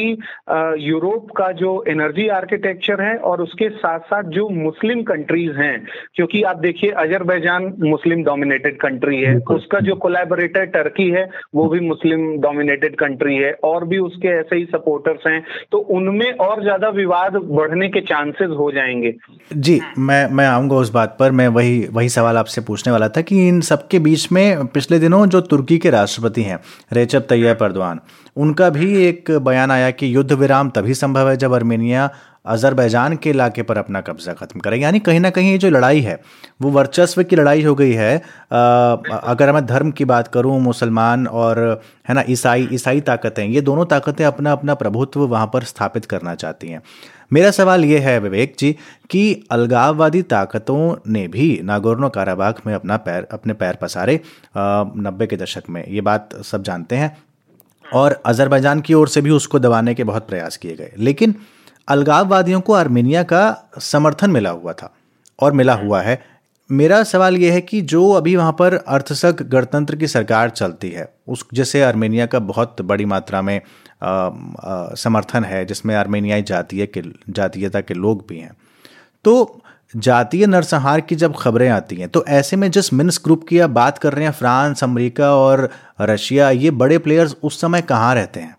यूरोप 0.80 1.30
का 1.36 1.50
जो 1.54 1.72
एनर्जी 1.88 2.26
आर्किटेक्चर 2.30 3.02
है 3.02 3.16
और 3.20 3.42
उसके 3.42 3.68
साथ 3.76 4.00
साथ 4.06 4.30
जो 4.30 4.48
मुस्लिम 4.48 5.02
कंट्रीज़ 5.04 5.56
हैं 5.56 5.76
क्योंकि 6.16 6.42
आप 6.44 6.58
देखिए 6.58 6.90
अजरबैजान 6.98 7.72
मुस्लिम 7.80 8.22
डोमिनेटेड 8.24 8.78
कंट्री 8.80 9.20
है। 9.20 9.36
उसका 9.50 9.80
जो 9.80 9.94
कोलैबोरेटर 9.96 10.64
टर्की 10.72 11.08
है 11.10 11.28
वो 11.54 11.68
भी 11.68 11.80
मुस्लिम 11.80 12.26
डोमिनेटेड 12.40 12.96
कंट्री 12.96 13.36
है 13.36 13.52
और 13.64 13.84
भी 13.84 13.98
उसके 13.98 14.28
ऐसे 14.30 14.56
ही 14.56 14.64
सपोर्टर्स 14.66 15.26
हैं। 15.26 15.42
तो 15.72 15.78
उनमें 15.78 16.30
और 16.40 16.62
ज़्यादा 16.62 16.88
विवाद 16.92 17.36
बढ़ने 17.36 17.88
के 17.88 18.00
चांसेस 18.02 18.50
हो 18.58 18.70
जाएँगे। 18.72 19.14
जी 19.54 19.80
मैं 20.00 20.26
मैं 20.30 20.46
आऊँगा 20.46 20.76
उस 20.76 20.92
बात 20.92 21.16
पर। 21.20 21.30
मैं 21.32 21.48
वही 21.50 21.86
वही 21.92 22.08
सवाल 22.10 22.36
आपसे 22.36 22.60
पूछने 22.62 22.85
वाला 22.90 23.08
था 23.08 23.20
कि 23.20 23.46
इन 23.48 23.60
सबके 23.60 23.98
बीच 23.98 24.28
में 24.32 24.66
पिछले 24.66 24.98
दिनों 24.98 25.24
जो 25.26 25.40
तुर्की 25.40 25.78
के 25.78 25.90
राष्ट्रपति 25.90 26.42
हैं 26.42 26.58
रेचप 26.92 27.26
तैयब 27.28 27.56
परदवान 27.56 28.00
उनका 28.36 28.70
भी 28.70 28.94
एक 29.04 29.30
बयान 29.30 29.70
आया 29.70 29.90
कि 29.90 30.14
युद्ध 30.16 30.32
विराम 30.32 30.70
तभी 30.70 30.94
संभव 30.94 31.28
है 31.30 31.36
जब 31.36 31.52
अर्मेनिया 31.52 32.10
अजरबैजान 32.46 33.16
के 33.16 33.30
इलाके 33.30 33.62
पर 33.62 33.78
अपना 33.78 34.00
कब्जा 34.00 34.32
खत्म 34.32 34.60
करें। 34.60 34.76
यानी 34.78 34.98
कहीं 34.98 35.20
ना 35.20 35.30
कहीं 35.30 35.50
ये 35.50 35.58
जो 35.58 35.70
लड़ाई 35.70 36.00
है 36.00 36.18
वो 36.62 36.70
वर्चस्व 36.70 37.22
की 37.22 37.36
लड़ाई 37.36 37.62
हो 37.62 37.74
गई 37.74 37.92
है। 37.92 38.16
आ, 38.16 38.20
अगर 38.54 39.52
मैं 39.52 39.64
धर्म 39.66 39.90
की 39.90 40.04
बात 40.04 40.28
करूँ 40.28 40.60
मुसलमान 40.60 41.26
और 41.26 41.58
है 42.08 42.14
ना 42.14 42.24
ईसाई 42.28 42.68
ईसाई 42.72 43.00
ताकतें 43.00 43.44
ये 43.44 43.60
दोनों 43.60 43.86
ताकतें 43.86 44.24
अपना 44.24 44.52
अपना 44.52 44.74
प्रभुत्व 44.74 45.26
वहाँ 45.26 45.50
पर 45.52 45.64
स्थापित 45.64 46.04
करना 46.04 46.34
चाहती 46.34 46.68
हैं। 46.68 46.82
मेरा 47.32 47.50
सवाल 47.50 47.84
ये 47.84 47.98
है 47.98 48.18
विवेक 48.20 48.54
जी 48.58 48.76
कि 49.10 49.44
अलगाववादी 49.50 50.22
ताकतों 50.22 50.94
ने 51.08 51.26
भी 51.28 51.60
नागोर्नो 51.64 52.08
काराबाग 52.08 52.54
में 52.66 52.74
अपना 52.74 52.96
पैर 52.96 53.26
अपने 53.32 53.52
पैर 53.52 53.74
पसारे 53.74 54.20
नब्बे 54.56 55.26
के 55.26 55.36
दशक 55.36 55.62
में। 55.70 55.84
ये 55.88 56.00
बात 56.00 56.42
सब 56.42 56.62
जानते 56.62 56.96
हैं। 56.96 57.16
और 57.94 58.22
अजरबैजान 58.26 58.80
की 58.80 58.94
ओर 58.94 59.08
से 59.08 59.20
भी 59.20 59.30
उसको 59.30 59.58
दबाने 59.58 59.94
के 59.94 60.04
बहुत 60.04 60.28
प्रयास 60.28 60.56
किए 60.56 60.74
गए। 60.76 60.92
लेकिन 60.98 61.34
अलगाववादियों 61.88 62.60
को 62.60 62.72
आर्मेनिया 62.72 63.22
का 63.22 63.70
समर्थन 63.80 64.30
मिला 64.30 64.50
हुआ 64.50 64.72
था 64.72 64.94
और 65.38 65.52
मिला 65.52 65.74
हुआ 65.74 66.02
है। 66.02 66.20
मेरा 66.70 67.02
सवाल 67.04 67.36
यह 67.36 67.52
है 67.52 67.60
कि 67.60 67.80
जो 67.80 68.10
अभी 68.10 68.36
वहाँ 68.36 68.52
पर 68.52 68.74
अर्थसक 68.74 69.42
गणतंत्र 69.42 69.96
की 69.96 70.06
सरकार 70.06 70.50
चलती 70.50 70.90
है 70.90 71.08
उस 71.28 71.44
जैसे 71.54 71.82
आर्मेनिया 71.82 72.26
का 72.26 72.38
बहुत 72.38 72.82
बड़ी 72.82 73.04
मात्रा 73.04 73.42
में 73.42 73.60
समर्थन 74.02 75.44
है, 75.44 75.64
जिसमें 75.64 75.94
आर्मेनियाई 75.94 76.42
जातीय 76.44 76.86
के, 76.86 77.02
जातीयता 77.28 77.80
के 77.80 77.94
लोग 77.94 78.24
भी 78.28 78.38
हैं। 78.38 78.52
तो 79.24 79.62
जातीय 79.94 80.46
नरसंहार 80.46 81.00
की 81.00 81.14
जब 81.14 81.34
खबरें 81.36 81.68
आती 81.68 81.96
हैं 81.96 82.08
तो 82.08 82.24
ऐसे 82.30 82.56
में 82.56 82.70
जिस 82.70 82.92
मिन्स 82.92 83.20
ग्रुप 83.24 83.44
की 83.48 83.58
आप 83.58 83.70
बात 83.70 83.98
कर 83.98 84.12
रहे 84.12 84.24
हैं, 84.24 84.32
फ्रांस, 84.32 84.82
अमेरिका 84.84 85.34
और 85.36 85.68
रशिया, 86.00 86.50
ये 86.50 86.70
बड़े 86.72 86.98
प्लेयर्स 86.98 87.36
उस 87.42 87.60
समय 87.60 87.82
कहाँ 87.82 88.14
रहते 88.14 88.40
हैं? 88.40 88.56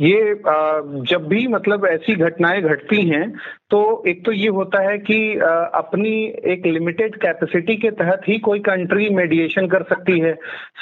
ये 0.00 0.34
जब 1.04 1.26
भी 1.28 1.46
मतलब 1.46 1.86
ऐसी 1.86 2.14
घटनाएँ 2.16 2.62
घटती 2.62 3.06
हैं 3.08 3.32
तो 3.70 4.02
एक 4.08 4.24
तो 4.24 4.32
ये 4.32 4.48
होता 4.48 4.80
है 4.82 4.98
कि 4.98 5.16
अपनी 5.74 6.12
एक 6.52 6.66
लिमिटेड 6.66 7.16
कैपेसिटी 7.16 7.76
के 7.76 7.90
तहत 7.90 8.28
ही 8.28 8.38
कोई 8.38 8.58
कंट्री 8.58 9.08
मेडिएशन 9.08 9.66
कर 9.66 9.82
सकती 9.82 10.18
है। 10.18 10.34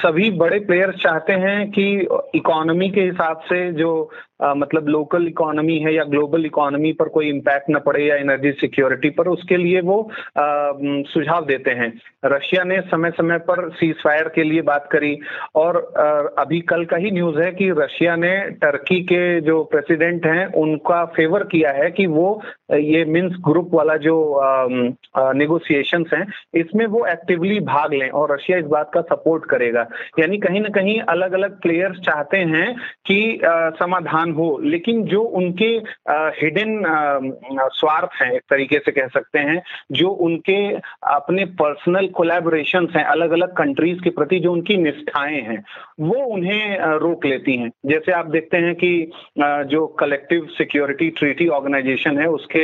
सभी 0.03 0.31
बड़े 0.31 0.59
प्लेयर्स 0.61 1.03
चाहते 1.03 1.33
हैं 1.33 1.71
कि 1.71 1.87
इकोनॉमी 2.35 2.91
के 2.91 3.01
हिसाब 3.01 3.41
से 3.45 3.73
जो 3.73 4.11
आ, 4.43 4.55
मतलब 4.55 4.89
लोकल 4.89 5.27
इकोनॉमी 5.29 5.79
है 5.79 5.95
या 5.95 6.05
ग्लोबल 6.05 6.47
इकोनॉमी 6.47 6.93
पर 6.93 7.09
कोई 7.09 7.29
इम्पैक्ट 7.29 7.69
ना 7.71 7.79
पड़े 7.79 8.05
या 8.05 8.17
एनर्जी 8.17 8.51
सिक्योरिटी 8.53 9.11
पर 9.11 9.29
उसके 9.29 9.57
लिए 9.57 9.81
वो 9.81 9.97
सुझाव 11.09 11.45
देते 11.47 11.71
हैं। 11.71 11.93
रशिया 12.25 12.65
ने 12.65 12.81
समय 12.81 13.11
समय 13.11 13.39
पर 13.39 13.69
सीज 13.71 13.95
फायर 14.05 14.29
के 14.29 14.43
लिए 14.43 14.63
बात 14.63 14.89
करी 14.93 15.19
और 15.55 15.77
आ, 15.99 16.43
अभी 16.43 16.61
कल 16.61 16.85
का 16.85 16.97
ही 16.97 17.11
न्यूज़ 17.11 17.39
है 17.39 17.51
कि 17.53 17.71
रशिया 17.79 18.17
ने 18.17 18.35
टर्की 18.63 19.01
के 19.03 19.41
जो 19.41 19.63
प्रेसिडेंट 19.65 20.27
हैं 20.27 20.47
उनका 20.63 21.05
फेवर 21.17 21.45
किया 21.45 21.71
है 21.73 21.91
कि 21.91 22.07
वो 22.07 22.43
ये 22.73 23.05
मिन्स 23.05 23.37
ग्रुप 23.45 23.71
वाला 23.75 23.97
जो 23.99 24.15
नेगोशिएशंस 25.35 26.11
हैं, 26.15 26.27
इसमें 26.55 26.85
वो 26.87 27.05
एक्टिवली 27.07 27.59
भाग 27.63 27.95
लें 27.95 28.09
और 28.11 28.33
रशिया 28.33 28.59
इस 28.59 28.65
बात 28.67 28.91
का 28.95 29.01
सपोर्ट 29.11 29.45
करेगा। 29.51 29.87
यानी 30.19 30.39
कहीं 30.39 30.61
ना 30.61 30.69
कहीं 30.75 30.99
अलग 31.09 31.33
अलग 31.33 31.61
प्लेयर्स 31.63 31.99
चाहते 32.01 32.37
हैं 32.37 32.75
कि 33.07 33.41
समाधान 33.79 34.33
हो, 34.33 34.59
लेकिन 34.65 35.03
जो 35.05 35.21
उनके 35.23 35.71
हिडन 36.41 36.83
स्वार्थ 37.75 38.23
हैं, 38.23 38.31
एक 38.33 38.43
तरीके 38.51 38.79
से 38.79 38.93
कह 38.93 39.07
सकते 39.09 39.39
हैं, 39.39 39.63
जो 39.93 40.09
उनके 40.27 40.57
अपने 41.13 41.45
पर्सनल 41.61 42.07
कोलेबोरेशन 42.17 42.89
हैं 42.97 43.05
अलग 43.07 43.31
अलग 43.33 43.53
कंट्रीज़ 43.57 44.01
के 44.05 44.11
प्रति 44.13 44.39
जो 44.41 44.53
उनकी 44.53 44.77
निष्ठाएँ 44.77 45.41
हैं, 45.41 45.63
वो 46.01 46.25
उन्हें 46.27 46.79
रोक 47.01 47.27
लेती 47.27 47.57
हैं। 47.57 47.71
जैसे 47.87 48.13
आप 48.13 48.27
देखते 48.29 48.57
हैं 48.57 48.75
कि 48.75 49.11
जो 49.69 49.87
कलेक्टिव 50.01 50.47
सिक्योरिटी 50.53 51.09
ट्रीटी 51.11 51.49
ऑर्गेनाइजेशन 51.51 52.19
है, 52.19 52.27
उसके 52.29 52.62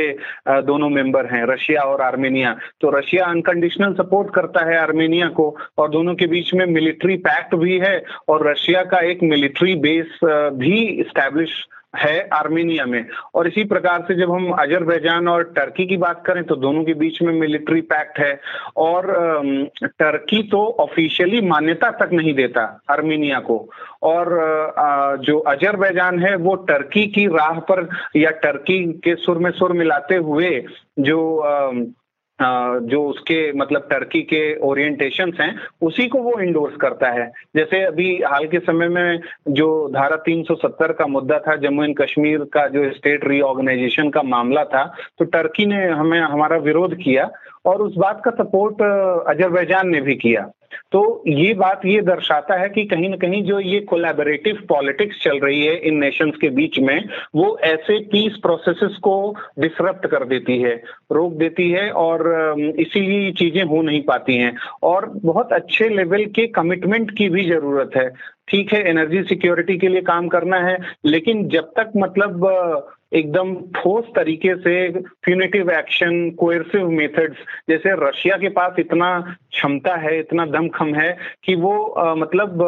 दोनों 0.48 0.88
मेंबर 0.88 1.26
हैं, 1.26 1.44
रशिया 1.46 1.82
और 1.82 2.00
आर्मेनिया। 2.00 2.56
तो 2.80 2.90
रशिया 2.90 3.26
अनकंडीशनल 3.26 3.94
सपोर्ट 3.94 4.34
करता 4.34 4.64
है 4.64 4.78
आर्मेनिया 4.78 5.28
को 5.28 5.56
और 5.78 5.90
दोनों 5.90 6.14
के 6.14 6.26
बीच 6.26 6.54
में 6.54 6.66
मिलिट्री 6.66 7.16
पैक्ट 7.16 7.54
भी 7.54 7.78
है 7.78 7.96
और 8.28 8.46
रशिया 8.50 8.82
का 8.84 9.00
एक 9.10 9.22
मिलिट्री 9.22 9.74
बेस 9.74 10.20
भी 10.54 11.04
स्टैब्लिश 11.08 11.50
है 11.98 12.18
आर्मेनिया 12.34 12.84
में। 12.86 13.04
और 13.34 13.48
इसी 13.48 13.64
प्रकार 13.64 14.04
से 14.08 14.14
जब 14.14 14.30
हम 14.30 14.50
अजरबैजान 14.52 15.28
और 15.28 15.42
टर्की 15.56 15.86
की 15.86 15.96
बात 15.96 16.22
करें 16.26 16.42
तो 16.44 16.56
दोनों 16.56 16.84
के 16.84 16.94
बीच 16.94 17.20
में 17.22 17.32
मिलिट्री 17.34 17.80
पैक्ट 17.92 18.18
है। 18.18 18.38
और 18.76 19.06
टर्की 19.82 20.42
तो 20.42 20.64
ऑफिशियली 20.80 21.40
मान्यता 21.48 21.90
तक 21.98 22.12
नहीं 22.12 22.34
देता 22.34 22.62
आर्मेनिया 22.90 23.40
को। 23.40 23.58
और 24.02 24.26
जो 25.20 25.38
अजरबैजान 25.48 26.18
है, 26.18 26.34
वो 26.36 26.54
टर्की 26.68 27.06
की 27.06 27.26
राह 27.28 27.58
पर 27.70 27.88
या 28.16 28.30
टर्की 28.42 28.84
के 29.04 29.14
सुर 29.16 29.38
में 29.38 29.50
सुर 29.50 29.72
मिलाते 29.72 30.16
हुए 30.16 30.50
जो 30.98 31.18
जो 32.40 33.02
उसके 33.04 33.40
मतलब 33.52 33.86
टर्की 33.90 34.20
के 34.22 34.42
ओरिएंटेशन 34.60 35.32
हैं, 35.40 35.54
उसी 35.82 36.06
को 36.08 36.18
वो 36.18 36.38
इंडोर्स 36.40 36.76
करता 36.76 37.10
है। 37.10 37.30
जैसे 37.56 37.82
अभी 37.84 38.10
हाल 38.22 38.46
के 38.46 38.58
समय 38.58 38.88
में 38.88 39.20
जो 39.50 39.68
धारा 39.88 40.16
370 40.18 40.92
का 40.92 41.06
मुद्दा 41.06 41.38
था, 41.38 41.56
जम्मू 41.56 41.84
एंड 41.84 41.96
कश्मीर 41.98 42.44
का 42.52 42.66
जो 42.68 42.90
स्टेट 42.92 43.26
रीऑर्गेनाइजेशन 43.28 44.10
का 44.10 44.22
मामला 44.24 44.64
था 44.64 44.84
तो 45.18 45.24
टर्की 45.26 45.66
ने 45.66 45.84
हमें, 45.86 46.20
हमारा 46.20 46.56
विरोध 46.58 46.94
किया 46.96 47.30
और 47.64 47.82
उस 47.82 47.96
बात 47.96 48.22
का 48.24 48.30
सपोर्ट 48.34 48.82
अजरबैजान 49.28 49.88
ने 49.88 50.00
भी 50.00 50.14
किया। 50.16 50.48
तो 50.92 51.22
ये 51.28 51.52
बात 51.54 51.80
ये 51.86 52.00
दर्शाता 52.00 52.54
है 52.54 52.68
कि 52.68 52.84
कहीं 52.84 53.08
ना 53.08 53.16
कहीं 53.16 53.42
जो 53.44 53.58
ये 53.60 53.80
कोलैबोरेटिव 53.80 54.58
पॉलिटिक्स 54.68 55.22
चल 55.22 55.38
रही 55.38 55.64
है 55.66 55.76
इन 55.78 55.98
नेशंस 55.98 56.36
के 56.40 56.48
बीच 56.50 56.78
में, 56.78 57.08
वो 57.34 57.58
ऐसे 57.64 57.98
पीस 58.12 58.36
प्रोसेसेस 58.42 58.96
को 59.02 59.14
डिसरप्ट 59.58 60.06
कर 60.06 60.24
देती 60.24 60.58
है, 60.58 60.74
रोक 61.12 61.32
देती 61.32 61.70
है 61.70 61.90
और 61.92 62.26
इसीलिए 62.78 63.20
ये 63.20 63.32
चीज़ें 63.32 63.62
हो 63.64 63.82
नहीं 63.82 64.02
पाती 64.02 64.36
हैं। 64.36 64.56
और 64.82 65.06
बहुत 65.24 65.52
अच्छे 65.52 65.88
लेवल 65.88 66.24
के 66.36 66.46
कमिटमेंट 66.52 67.16
की 67.18 67.28
भी 67.28 67.48
ज़रूरत 67.48 67.96
है। 67.96 68.10
ठीक 68.48 68.72
है 68.72 68.82
एनर्जी 68.88 69.22
सिक्योरिटी 69.22 69.78
के 69.78 69.88
लिए 69.88 70.00
काम 70.00 70.28
करना 70.28 70.56
है 70.56 70.78
लेकिन 71.04 71.48
जब 71.48 71.64
तक 71.64 71.92
मतलब 71.96 72.46
एकदम 73.12 73.54
ठोस 73.54 74.04
तरीके 74.16 74.54
से 74.54 74.90
फ्यूनेटिव 75.24 75.70
एक्शन 75.70 76.30
कोयरसिव 76.30 76.88
मेथड्स 76.88 77.36
जैसे 77.68 78.08
रशिया 78.08 78.36
के 78.36 78.48
पास 78.48 78.72
इतना 78.78 79.36
क्षमता 79.52 79.94
है 79.96 80.18
इतना 80.18 80.46
दमखम 80.46 80.94
है 80.94 81.16
कि 81.44 81.54
वो 81.54 81.86
आ, 81.86 82.14
मतलब 82.14 82.62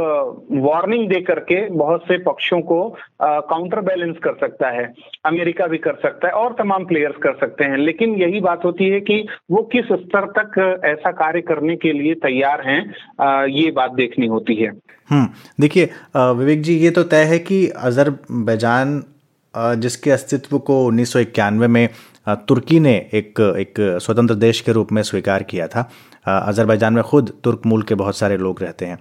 वार्निंग 0.53 1.09
दे 1.09 1.21
करके 1.21 1.71
बहुत 1.71 2.03
से 2.03 2.19
पक्षों 2.19 2.61
को 2.61 2.97
काउंटर 3.23 3.81
बैलेंस 3.81 4.17
कर 4.17 4.35
सकता 4.41 4.71
है 4.71 4.93
अमेरिका 5.25 5.67
भी 5.67 5.79
कर 5.79 5.95
सकता 5.95 6.29
है 6.29 6.35
और 6.35 6.53
तमाम 6.53 6.85
प्लेयर्स 6.85 7.17
कर 7.17 7.37
सकते 7.41 7.65
हैं। 7.65 7.77
लेकिन 7.77 8.15
यही 8.15 8.41
बात 8.41 8.65
होती 8.65 8.89
है 8.89 9.01
कि 9.01 9.27
वो 9.51 9.63
किस 9.63 9.93
स्तर 9.93 10.25
तक 10.39 10.81
ऐसा 10.85 11.11
कार्य 11.11 11.41
करने 11.41 11.77
के 11.77 11.93
लिए 11.93 12.15
तैयार 12.15 12.61
हैं 12.69 12.95
आ, 13.21 13.45
ये 13.45 13.71
बात 13.71 13.93
देखनी 13.93 14.27
होती 14.27 14.55
है। 14.55 14.73
देखिए 15.11 15.91
विवेक 16.17 16.63
जी, 16.63 16.77
ये 16.77 16.91
तो 16.91 17.03
तय 17.05 17.25
है 17.25 17.39
कि 17.39 17.67
अजरबैजान 17.69 19.03
जिसके 19.55 20.11
अस्तित्व 20.11 20.59
को 20.59 20.85
उन्नीस 20.87 21.13
सौ 21.13 21.19
इक्यानवे 21.19 21.67
में 21.67 21.89
तुर्की 22.49 22.81
ने 22.81 22.95
एक 23.15 23.41
एक 23.59 23.75
स्वतंत्र 24.03 24.35
देश 24.35 24.61
के 24.61 24.73
रूप 24.73 24.93
में 24.93 25.03
स्वीकार 25.03 25.43
किया 25.43 25.67
था। 25.67 25.89
अजरबैजान 26.27 26.95
में 26.95 27.03
खुद 27.05 27.33
तुर्क 27.45 27.63
मूल 27.67 27.83
के 27.83 27.95
बहुत 27.95 28.17
सारे 28.17 28.37
लोग 28.37 28.63
रहते 28.63 28.87
हैं। 28.87 28.99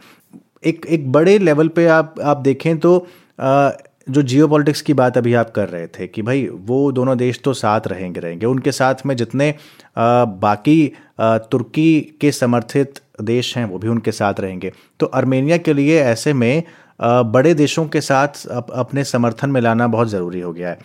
एक 0.65 0.85
एक 0.85 1.11
बड़े 1.11 1.37
लेवल 1.39 1.67
पे 1.67 1.85
आप 1.87 2.15
आप 2.21 2.37
देखें 2.37 2.77
तो 2.77 3.07
जो 3.39 4.21
जियो 4.21 4.47
पॉलिटिक्स 4.47 4.81
की 4.81 4.93
बात 4.93 5.17
अभी 5.17 5.33
आप 5.33 5.51
कर 5.51 5.67
रहे 5.69 5.87
थे 5.87 6.07
कि 6.07 6.21
भाई, 6.21 6.47
वो 6.47 6.91
दोनों 6.91 7.17
देश 7.17 7.39
तो 7.43 7.53
साथ 7.53 7.87
रहेंगे 7.87 8.19
रहेंगे। 8.19 8.45
उनके 8.45 8.71
साथ 8.71 9.05
में 9.05 9.15
जितने 9.15 9.53
बाकी 9.97 10.91
तुर्की 11.21 11.99
के 12.21 12.31
समर्थित 12.31 12.99
देश 13.21 13.55
हैं, 13.57 13.65
वो 13.65 13.77
भी 13.77 13.87
उनके 13.87 14.11
साथ 14.11 14.39
रहेंगे। 14.39 14.71
तो 14.99 15.05
आर्मेनिया 15.05 15.57
के 15.57 15.73
लिए 15.73 16.01
ऐसे 16.01 16.33
में 16.33 16.63
बड़े 16.99 17.53
देशों 17.53 17.85
के 17.87 18.01
साथ 18.01 18.45
अपने 18.47 19.03
समर्थन 19.03 19.49
में 19.49 19.61
लाना 19.61 19.87
बहुत 19.87 20.07
ज़रूरी 20.07 20.39
हो 20.41 20.53
गया 20.53 20.69
है। 20.69 20.79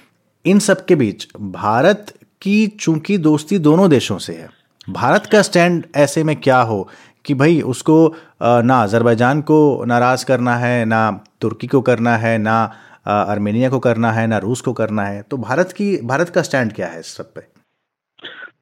इन 0.44 0.59
सब 0.59 0.85
के 0.85 0.94
बीच, 0.94 1.27
भारत 1.35 2.12
की 2.42 2.66
चूँकि 2.81 3.18
दोस्ती 3.18 3.59
दोनों 3.61 3.88
देशों 3.90 4.18
से 4.18 4.33
है, 4.33 4.49
भारत 4.88 5.27
का 5.27 5.42
स्टैंड 5.42 5.85
ऐसे 5.97 6.25
में 6.25 6.35
क्या 6.37 6.61
हो 6.61 6.88
कि 7.25 7.35
भाई 7.35 7.61
उसको 7.62 8.14
ना 8.42 8.83
अजरबैजान 8.83 9.40
को 9.42 9.85
नाराज़ 9.85 10.25
करना 10.25 10.57
है, 10.57 10.85
ना 10.85 11.20
तुर्की 11.40 11.66
को 11.66 11.81
करना 11.81 12.16
है, 12.16 12.37
ना 12.38 12.62
आर्मेनिया 13.07 13.68
को 13.70 13.79
करना 13.79 14.12
है, 14.12 14.27
ना 14.27 14.38
रूस 14.38 14.61
को 14.61 14.73
करना 14.73 15.05
है 15.05 15.23
तो 15.23 15.37
भारत 15.38 15.73
की, 15.73 15.97
भारत 15.99 16.29
का 16.29 16.42
स्टैंड 16.42 16.73
क्या 16.73 16.87
है 16.87 17.01
इस 17.01 17.16
सब 17.16 17.33
पे? 17.35 17.53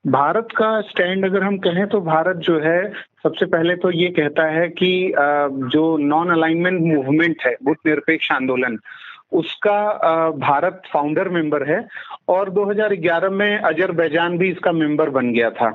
भारत 0.04 0.48
का 0.56 0.80
स्टैंड 0.80 1.24
अगर 1.24 1.42
हम 1.42 1.56
कहें 1.58 1.86
तो 1.88 2.00
भारत 2.00 2.36
जो 2.36 2.58
है, 2.60 2.90
सबसे 3.22 3.46
पहले 3.46 3.74
तो 3.76 3.90
ये 3.90 4.08
कहता 4.10 4.46
है 4.50 4.68
कि 4.70 5.12
जो 5.72 5.96
नॉन 5.96 6.30
अलाइनमेंट 6.30 6.80
मूवमेंट 6.82 7.42
है 7.46 7.54
बुद्ध 7.64 7.78
निरपेक्ष 7.86 8.30
आंदोलन, 8.32 8.78
उसका 9.32 10.30
भारत 10.38 10.82
फाउंडर 10.92 11.28
मेंबर 11.28 11.68
है 11.68 11.86
और 12.28 12.50
2011 12.50 13.30
में 13.30 13.58
अजरबैजान 13.58 14.38
भी 14.38 14.50
इसका 14.50 14.72
मेंबर 14.72 15.10
बन 15.10 15.32
गया 15.32 15.50
था 15.52 15.70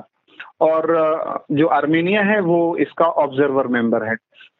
और 0.60 1.46
जो 1.52 1.66
आर्मेनिया 1.72 2.22
है 2.22 2.40
वो 2.40 2.76
इसका 2.76 3.06
ऑब्जर्वर 3.24 3.66
मेंबर 3.72 4.08
है। 4.08 4.14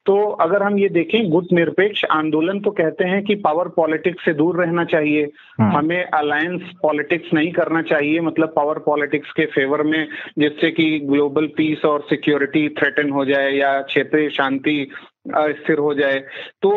तो 0.08 0.14
अगर 0.40 0.62
हम 0.62 0.78
ये 0.78 0.88
देखें 0.88 1.28
गुट 1.30 1.46
निरपेक्ष 1.52 2.04
आंदोलन 2.04 2.60
तो 2.60 2.70
कहते 2.70 3.04
हैं 3.04 3.22
कि 3.24 3.34
पावर 3.34 3.68
पॉलिटिक्स 3.68 4.24
से 4.24 4.32
दूर 4.32 4.56
रहना 4.56 4.84
चाहिए 4.84 5.24
हाँ। 5.60 5.70
हमें 5.72 6.04
अलायंस 6.04 6.70
पॉलिटिक्स 6.82 7.32
नहीं 7.34 7.50
करना 7.52 7.82
चाहिए 7.82 8.20
मतलब 8.20 8.52
पावर 8.56 8.78
पॉलिटिक्स 8.78 9.32
के 9.32 9.46
फेवर 9.46 9.82
में 9.82 10.08
जिससे 10.38 10.70
कि 10.70 10.86
ग्लोबल 11.04 11.46
पीस 11.46 11.84
और 11.84 12.06
सिक्योरिटी 12.08 12.68
थ्रेटन 12.68 13.10
हो 13.10 13.24
जाए 13.24 13.50
या 13.52 13.80
क्षेत्रीय 13.82 14.30
शांति 14.30 14.76
स्थिर 15.30 15.78
हो 15.78 15.92
जाए। 15.94 16.18
तो 16.62 16.72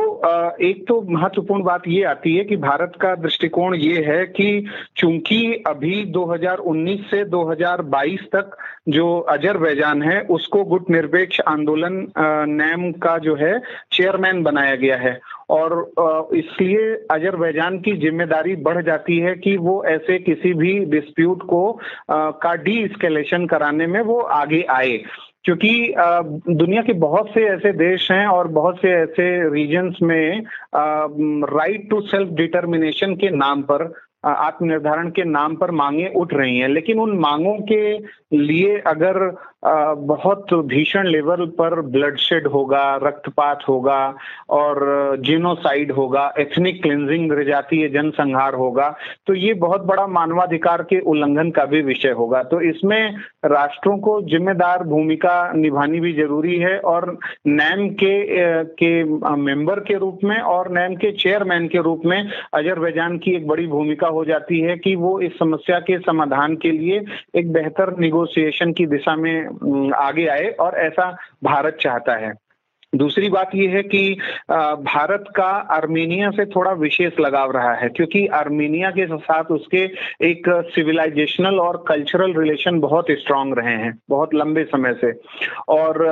एक 0.62 0.86
तो 0.88 1.02
महत्वपूर्ण 1.10 1.64
बात 1.64 1.88
ये 1.88 2.04
आती 2.04 2.36
है 2.36 2.44
कि 2.44 2.56
भारत 2.58 2.94
का 3.02 3.14
दृष्टिकोण 3.16 3.76
ये 3.76 4.04
है 4.04 4.26
कि 4.28 4.66
चूँकि 4.98 5.42
अभी 5.68 6.04
2019 6.12 7.10
से 7.12 7.24
2022 7.26 8.26
तक 8.36 8.58
जो 8.90 9.20
अजरबैजान 9.30 10.02
है, 10.04 10.22
उसको 10.22 10.64
गुट 10.64 10.90
निरपेक्ष 10.90 11.40
आंदोलन 11.42 12.06
नैम 12.52 12.92
का 13.02 13.18
जो 13.18 13.36
है, 13.36 13.60
चेयरमैन 13.92 14.44
बनाया 14.44 14.76
गया 14.76 14.98
है। 14.98 15.20
और 15.50 15.92
इसलिए 16.34 16.94
अजरबैजान 17.12 17.80
की 17.80 17.94
ज़िम्मेदारी 18.00 18.56
बढ़ 18.64 18.82
जाती 18.84 19.18
है 19.20 19.36
कि 19.36 19.56
वो 19.58 19.84
ऐसे 19.86 20.18
किसी 20.20 20.54
भी 20.54 20.74
डिस्प्यूट 20.88 21.44
को 21.44 21.80
का 22.12 22.54
डी 22.58 22.88
कराने 23.48 23.88
में 23.88 24.02
वो 24.02 24.20
आगे 24.20 24.62
आए। 24.70 24.98
क्योंकि 25.46 25.94
दुनिया 26.56 26.82
के 26.82 26.94
बहुत 27.00 27.30
से 27.30 27.44
ऐसे 27.46 27.72
देश 27.74 28.12
हैं 28.12 28.26
और 28.28 28.48
बहुत 28.48 28.78
से 28.78 28.90
ऐसे 28.94 29.28
रीजन्स 29.50 30.02
में 30.02 30.44
राइट 31.52 31.90
टू 31.90 32.02
सेल्फ 32.02 32.30
डिटर्मिनेशन 32.34 33.16
के 33.16 33.30
नाम 33.30 33.62
पर 33.62 33.92
आत्मनिर्धारण 34.24 35.10
के 35.10 35.24
नाम 35.26 35.56
पर 35.56 35.72
मांगे 35.74 36.12
उठ 36.16 36.34
रही 36.34 36.58
हैं। 36.58 36.68
लेकिन 36.70 37.00
उन 37.00 37.18
मांगों 37.20 37.58
के 37.72 37.98
लिए 38.38 38.78
अगर 38.88 39.18
बहुत 39.66 40.54
भीषण 40.66 41.08
लेवल 41.08 41.46
पर 41.58 41.80
ब्लडशेड 41.82 42.48
होगा, 42.48 42.84
रक्तपात 43.04 43.64
होगा 43.68 44.14
और 44.50 45.18
जीनोसाइड 45.26 45.92
होगा, 45.92 46.34
एथनिक 46.40 46.82
क्लिनजिंग 46.84 47.32
जातीय 47.48 47.88
जनसंहार 47.90 48.54
होगा 48.54 48.90
तो 49.28 49.34
ये 49.34 49.54
बहुत 49.56 49.82
बड़ा 49.86 50.06
मानवाधिकार 50.10 50.84
के 50.84 51.00
उल्लंघन 51.02 51.50
का 51.52 51.66
भी 51.66 51.82
विषय 51.82 52.12
होगा। 52.12 52.42
तो 52.44 52.62
इसमें 52.62 53.16
राष्ट्रों 53.46 53.98
को 54.00 54.22
जिम्मेदार 54.22 54.84
भूमिका 54.84 55.36
निभानी 55.54 56.00
भी 56.00 56.14
ज़रूरी 56.14 56.58
है 56.60 56.78
और 56.86 57.18
नैम 57.48 57.88
के 57.94 58.12
के 58.76 59.04
मेंबर 59.38 59.80
के 59.82 59.98
रूप 59.98 60.20
में 60.24 60.38
और 60.38 60.72
नैम 60.72 60.96
के 60.96 61.12
चेयरमैन 61.14 61.68
के 61.68 61.82
रूप 61.82 62.02
में 62.06 62.20
अजरबैजान 62.54 63.18
की 63.18 63.36
एक 63.36 63.48
बड़ी 63.48 63.68
भूमिका 63.68 64.08
हो 64.12 64.26
जाती 64.26 64.60
है 64.60 64.78
कि 64.78 64.96
वो 64.96 65.20
इस 65.20 65.40
समस्या 65.40 65.80
के 65.80 66.00
समाधान 66.00 66.56
के 66.56 66.72
लिए 66.72 67.02
एक 67.36 67.52
बेहतर 67.54 67.98
निगोसिएशन 67.98 68.74
की 68.74 68.86
दिशा 68.86 69.16
में 69.16 69.92
आगे 69.92 70.28
आए 70.28 70.50
और 70.50 70.76
ऐसा 70.76 71.18
भारत 71.44 71.78
चाहता 71.82 72.16
है। 72.16 72.34
दूसरी 72.94 73.30
बात 73.30 73.52
यह 73.56 73.70
है 73.70 73.82
कि 73.84 74.18
भारत 74.52 75.26
का 75.36 75.46
आर्मेनिया 75.76 76.30
से 76.32 76.46
थोड़ा 76.46 76.72
विशेष 76.74 77.20
लगाव 77.20 77.52
रहा 77.52 77.74
है, 77.74 77.90
क्योंकि 77.90 78.26
आर्मेनिया 78.36 78.90
के 78.92 79.06
साथ 79.18 79.52
उसके 79.52 79.84
एक 80.30 80.50
सिविलाइजेशनल 80.76 81.60
और 81.60 81.84
कल्चरल 81.88 82.34
रिलेशन 82.38 82.80
बहुत 82.80 83.12
स्ट्रांग 83.12 83.54
रहे 83.58 83.76
हैं, 83.76 83.98
बहुत 84.10 84.34
लंबे 84.36 84.64
समय 84.64 84.94
से। 85.02 85.12
और 85.70 86.04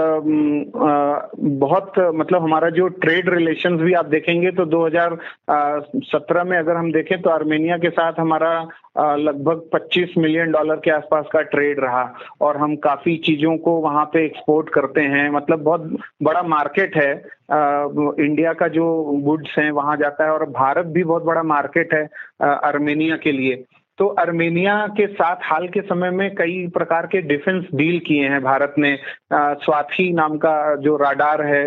बहुत 1.59 1.93
मतलब 2.15 2.43
हमारा 2.43 2.69
जो 2.69 2.87
ट्रेड 3.03 3.29
रिलेशन 3.29 3.77
भी 3.77 3.93
आप 3.93 4.05
देखेंगे 4.05 4.51
तो 4.51 4.65
2017 4.67 6.45
में 6.45 6.57
अगर 6.57 6.75
हम 6.75 6.91
देखें 6.91 7.21
तो 7.21 7.29
आर्मेनिया 7.29 7.77
के 7.77 7.89
साथ 7.89 8.19
हमारा 8.19 8.51
लगभग 8.97 9.69
25 9.75 10.17
मिलियन 10.17 10.51
डॉलर 10.51 10.75
के 10.75 10.91
आसपास 10.91 11.25
का 11.33 11.41
ट्रेड 11.51 11.79
रहा 11.79 12.03
और 12.41 12.57
हम 12.57 12.75
काफ़ी 12.83 13.15
चीज़ों 13.25 13.55
को 13.57 13.71
वहाँ 13.81 14.05
पे 14.05 14.25
एक्सपोर्ट 14.25 14.69
करते 14.69 15.01
हैं 15.13 15.29
मतलब 15.29 15.63
बहुत 15.63 15.97
बड़ा 16.23 16.41
है 16.77 17.11
इंडिया 17.49 18.53
का 18.53 18.67
जो 18.67 18.85
गुड्स 19.23 19.55
है, 19.59 19.69
वहाँ 19.71 19.95
जाता 19.97 20.23
है 20.23 20.31
और 20.31 20.45
भारत 20.49 20.85
भी 20.85 21.03
बहुत 21.03 21.23
बड़ा 21.23 21.43
मार्केट 21.43 21.93
है 21.93 22.07
आर्मेनिया 22.43 23.17
के 23.17 23.31
लिए। 23.31 23.63
तो 23.99 24.05
अर्मेनिया 24.19 24.75
के 24.97 25.05
साथ 25.07 25.35
हाल 25.43 25.67
के 25.67 25.81
समय 25.81 26.09
में 26.11 26.29
कई 26.35 26.55
प्रकार 26.73 27.05
के 27.05 27.21
डिफेंस 27.21 27.65
डील 27.75 27.99
किए 27.99 28.27
हैं। 28.29 28.41
भारत 28.43 28.75
ने 28.77 28.95
स्वाथी 29.33 30.11
नाम 30.13 30.37
का 30.37 30.75
जो 30.77 30.95
राडार 30.97 31.41
है 31.45 31.63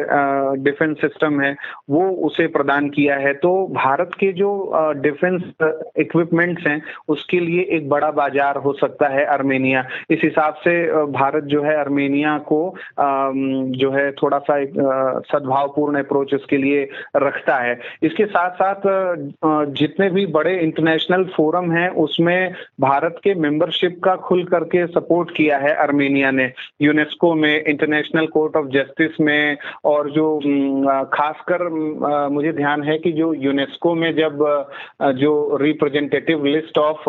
डिफेंस 0.63 0.97
सिस्टम 1.01 1.41
है, 1.41 1.55
वो 1.91 2.09
उसे 2.27 2.47
प्रदान 2.49 2.89
किया 2.91 3.17
है। 3.17 3.33
तो 3.35 3.53
भारत 3.75 4.11
के 4.21 4.33
जो 4.33 4.51
डिफेंस 5.03 5.43
इक्विपमेंट्स 5.99 6.67
हैं, 6.67 6.81
उसके 7.09 7.41
लिए 7.41 7.63
एक 7.71 7.89
बड़ा 7.89 8.11
बाज़ार 8.13 8.57
हो 8.59 8.73
सकता 8.73 9.09
है 9.09 9.25
अर्मेनिया। 9.29 9.85
इस 10.11 10.21
हिसाब 10.25 10.55
से 10.65 10.75
भारत 11.13 11.45
जो 11.45 11.63
है 11.63 11.75
अर्मेनिया 11.77 12.37
को 12.53 12.63
जो 12.99 13.91
है 13.91 14.11
थोड़ा 14.13 14.39
सा 14.41 14.59
एक 14.59 14.73
सद्भावपूर्ण 15.27 15.99
अप्रोच 15.99 16.35
इसके 16.35 16.57
लिए 16.57 16.89
रखता 17.19 17.57
है। 17.59 17.79
इसके 18.03 18.27
साथ 18.27 18.51
साथ 18.55 18.81
जितने 19.75 20.11
भी 20.11 20.27
बड़े 20.33 20.59
इंटरनेशनल 20.59 21.25
फोरम 21.37 21.71
हैं 21.73 21.89
उस 22.03 22.17
उसमें 22.23 22.55
भारत 22.81 23.17
के 23.25 23.35
मेंबरशिप 23.35 23.99
का 24.05 24.15
खुल 24.23 24.43
करके 24.45 24.87
सपोर्ट 24.87 25.31
किया 25.37 25.57
है 25.59 25.75
अर्मेनिया 25.83 26.31
ने। 26.31 26.51
यूनेस्को 26.83 27.33
में 27.35 27.65
इंटरनेशनल 27.65 28.27
कोर्ट 28.27 28.57
ऑफ़ 28.57 28.67
जस्टिस 28.75 29.21
में, 29.21 29.57
और 29.85 30.11
जो 30.11 30.27
खासकर 31.13 31.69
मुझे 32.33 32.53
ध्यान 32.53 32.83
है 32.83 32.99
कि 32.99 33.13
जो 33.13 33.33
यूनेस्को 33.35 33.95
में 33.95 34.15
जब 34.17 34.45
जो 35.19 35.33
representative 35.63 36.45
list 36.47 36.79
of 36.79 37.09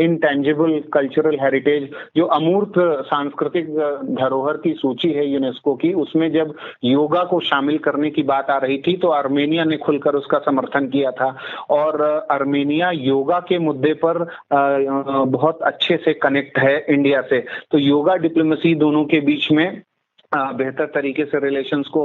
intangible 0.00 0.78
cultural 0.94 1.38
heritage 1.42 1.90
जो 2.16 2.24
अमूर्त 2.38 2.78
सांस्कृतिक 3.06 3.74
धरोहर 4.14 4.56
की 4.58 4.72
सूची 4.74 5.12
है 5.12 5.26
यूनेस्को 5.26 5.74
की, 5.74 5.92
उसमें 5.94 6.30
जब 6.32 6.54
योगा 6.84 7.24
को 7.24 7.40
शामिल 7.42 7.78
करने 7.84 8.10
की 8.10 8.22
बात 8.24 8.50
आ 8.50 8.58
रही 8.58 8.78
थी 8.86 8.96
तो 8.96 9.08
आर्मेनिया 9.10 9.64
ने 9.64 9.76
खुलकर 9.78 10.14
उसका 10.14 10.38
समर्थन 10.46 10.88
किया 10.88 11.10
था। 11.12 11.34
और 11.70 12.02
आर्मेनिया 12.30 12.90
योगा 12.92 13.38
के 13.48 13.58
मुद्दे 13.58 13.92
पर 14.04 14.26
बहुत 14.52 15.62
अच्छे 15.62 15.96
से 15.96 16.14
कनेक्ट 16.14 16.58
है 16.58 16.86
इंडिया 16.88 17.20
से। 17.22 17.40
तो 17.70 17.78
योगा 17.78 18.14
डिप्लोमेसी 18.16 18.74
दोनों 18.74 19.04
के 19.04 19.20
बीच 19.20 19.50
में 19.52 19.82
बेहतर 20.32 20.86
तरीके 20.94 21.24
से 21.24 21.38
रिलेशंस 21.38 21.86
को 21.86 22.04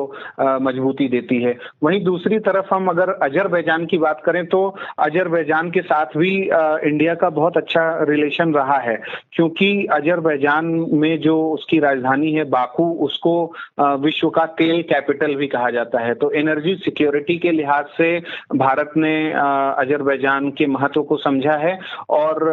मजबूती 0.62 1.08
देती 1.10 1.42
है। 1.44 1.56
वहीं 1.84 2.04
दूसरी 2.04 2.40
तरफ़ 2.40 2.74
हम 2.74 2.88
अगर 2.88 3.10
अजरबैजान 3.24 3.86
की 3.86 3.98
बात 3.98 4.22
करें 4.26 4.46
तो 4.46 4.60
अजरबैजान 5.00 5.72
के 5.72 5.82
साथ 5.82 6.18
भी 6.18 6.32
इंडिया 6.90 7.16
का 7.16 7.30
बहुत 7.30 7.58
अच्छा 7.58 7.84
रिलेशन 8.04 8.54
रहा 8.54 8.78
है। 8.80 8.96
क्योंकि 9.34 9.86
अजरबैजान 9.92 10.66
में 10.94 11.20
जो 11.20 11.38
उसकी 11.52 11.80
राजधानी 11.80 12.32
है 12.34 12.44
बाकू, 12.50 12.92
उसको 13.06 13.54
विश्व 13.80 14.30
का 14.30 14.46
तेल 14.58 14.82
कैपिटल 14.84 15.36
भी 15.36 15.48
कहा 15.48 15.70
जाता 15.70 16.00
है। 16.00 16.14
तो 16.14 16.32
एनर्जी 16.32 16.76
सिक्योरिटी 16.76 17.38
के 17.38 17.52
लिहाज 17.52 17.86
से 17.98 18.18
भारत 18.56 18.94
ने 18.98 19.16
अजरबैजान 19.32 20.50
के 20.52 20.66
महत्व 20.68 21.04
को 21.04 21.18
समझा 21.18 21.56
है 21.58 21.78
और 22.10 22.48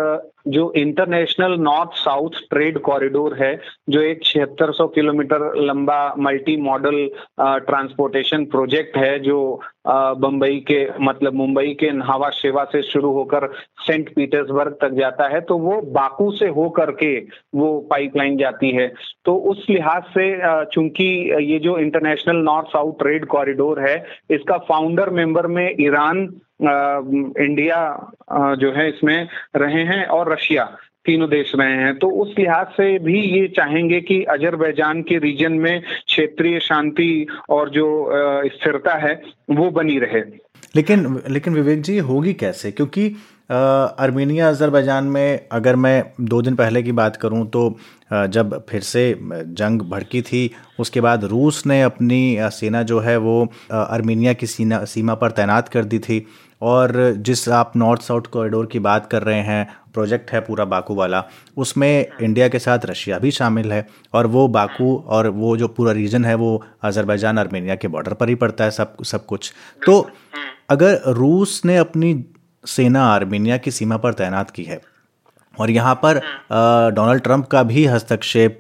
जो 0.47 0.73
international 0.77 1.57
north 1.61 1.97
south 1.97 2.39
trade 2.51 2.79
corridor 2.81 3.35
है, 3.35 3.59
जो 3.91 4.01
एक 4.03 4.25
छिहत्तर 4.25 4.73
किलोमीटर 4.95 5.55
लंबा 5.59 6.15
मल्टी 6.19 6.57
मॉडल 6.63 7.09
ट्रांसपोर्टेशन 7.41 8.45
प्रोजेक्ट 8.47 8.97
है, 8.97 9.19
जो 9.19 9.61
बम्बई 9.87 10.59
के 10.69 10.79
मतलब 11.01 11.35
मुंबई 11.35 11.73
के 11.81 11.91
नहावा 11.93 12.29
शेवा 12.33 12.65
से 12.65 12.83
शुरू 12.83 13.11
होकर 13.13 13.47
सेंट 13.87 14.09
पीटर्सबर्ग 14.15 14.77
तक 14.81 14.95
जाता 14.95 15.29
है 15.29 15.41
तो 15.41 15.59
वो 15.59 15.81
बाकू 15.93 16.31
से 16.31 16.49
हो 16.49 16.69
करके 16.77 17.17
वो 17.55 17.69
पाइपलाइन 17.91 18.37
जाती 18.37 18.71
है। 18.71 18.87
तो 19.25 19.35
उस 19.51 19.67
लिहाज 19.71 20.03
से 20.17 20.27
चूँकि 20.73 21.07
ये 21.45 21.59
जो 21.59 21.77
international 21.79 22.37
north 22.45 22.69
south 22.69 22.99
trade 22.99 23.27
corridor 23.27 23.81
है, 23.81 23.97
इसका 24.31 24.59
फाउंडर 24.69 25.11
मेंबर 25.11 25.47
में 25.49 25.69
ईरान 25.81 26.27
इंडिया 26.63 27.79
जो 28.33 28.73
है 28.73 28.89
इसमें 28.89 29.29
रहे 29.57 29.83
हैं 29.85 30.05
और 30.07 30.33
रशिया 30.33 30.65
तीनों 31.05 31.29
देश 31.31 31.53
रहे 31.57 31.73
हैं। 31.73 31.99
तो 31.99 32.09
उस 32.23 32.35
लिहाज 32.39 32.67
से 32.67 32.99
भी 32.99 33.21
ये 33.21 33.47
चाहेंगे 33.49 34.01
कि 34.01 34.23
अजरबैजान 34.25 35.03
के 35.03 35.19
रीजन 35.19 35.53
में 35.53 35.83
क्षेत्रीय 35.83 36.61
शांति 36.61 37.27
और 37.49 37.71
जो 37.71 38.11
स्थिरता 38.47 38.95
है, 38.95 39.23
वो 39.51 39.71
बनी 39.71 39.99
रहे। 39.99 40.21
लेकिन 40.77 41.21
लेकिन 41.29 41.55
विवेक 41.55 41.83
जी, 41.83 41.99
होगी 41.99 42.33
कैसे? 42.35 42.71
क्योंकि 42.71 43.09
अर्मेनिया 43.51 44.49
अजरबैजान 44.49 45.05
में 45.05 45.49
अगर 45.53 45.77
मैं 45.77 46.13
दो 46.21 46.41
दिन 46.43 46.55
पहले 46.55 46.83
की 46.83 46.93
बात 46.93 47.17
करूँ 47.17 47.47
तो 47.47 47.69
जब 48.13 48.65
फिर 48.69 48.81
से 48.83 49.05
जंग 49.21 49.83
भड़की 49.83 50.23
थी, 50.23 50.51
उसके 50.81 51.01
बाद 51.01 51.25
रूस 51.25 51.67
ने 51.67 51.81
अपनी 51.83 52.37
सेना 52.41 52.83
जो 52.83 52.99
है 53.01 53.17
वो 53.17 53.43
अर्मेनिया 53.73 54.33
की 54.33 54.47
सीना, 54.47 54.85
सीमा 54.85 55.15
पर 55.15 55.31
तैनात 55.31 55.69
कर 55.69 55.85
दी 55.85 55.99
थी। 55.99 56.27
और 56.63 56.93
जिस 57.19 57.49
आप 57.49 57.73
नॉर्थ 57.77 58.03
साउथ 58.03 58.27
कॉरिडोर 58.33 58.67
की 58.67 58.79
बात 58.79 59.07
कर 59.07 59.23
रहे 59.23 59.41
हैं, 59.41 59.67
प्रोजेक्ट 59.95 60.31
है 60.33 60.41
पूरा 60.41 60.65
बाकू 60.65 60.95
वाला, 60.95 61.23
उसमें 61.57 62.07
इंडिया 62.23 62.49
के 62.49 62.59
साथ 62.59 62.87
रशिया 62.87 63.19
भी 63.19 63.31
शामिल 63.31 63.73
है। 63.73 63.87
और 64.15 64.27
वो 64.27 64.47
बाकू 64.49 64.97
और 64.99 65.29
वो 65.29 65.57
जो 65.57 65.69
पूरा 65.69 65.93
रीजन 65.93 66.25
है, 66.25 66.35
वो 66.35 66.63
अजरबैजान, 66.83 67.39
आर्मेनिया 67.39 67.75
के 67.75 67.89
बॉर्डर 67.89 68.13
पर 68.13 68.29
ही 68.29 68.35
पड़ता 68.35 68.65
है 68.65 68.71
सब 68.71 69.03
सब 69.05 69.27
कुछ। 69.27 69.53
तो 69.87 70.01
अगर 70.71 71.01
रूस 71.09 71.61
ने 71.65 71.77
अपनी 71.77 72.15
सेना 72.67 73.05
आर्मेनिया 73.05 73.57
की 73.57 73.71
सीमा 73.71 73.97
पर 73.97 74.13
तैनात 74.15 74.51
की 74.51 74.63
है। 74.63 74.81
और 75.59 75.71
यहाँ 75.71 75.95
पर 75.95 76.21
डोनाल्ड 76.95 77.23
ट्रंप 77.23 77.47
का 77.47 77.63
भी 77.63 77.85
हस्तक्षेप 77.87 78.59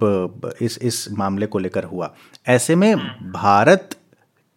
इस 0.63 0.79
इस 0.83 1.07
मामले 1.13 1.47
को 1.47 1.59
लेकर 1.59 1.85
हुआ। 1.85 2.11
ऐसे 2.49 2.75
में 2.75 2.97
भारत 3.33 3.97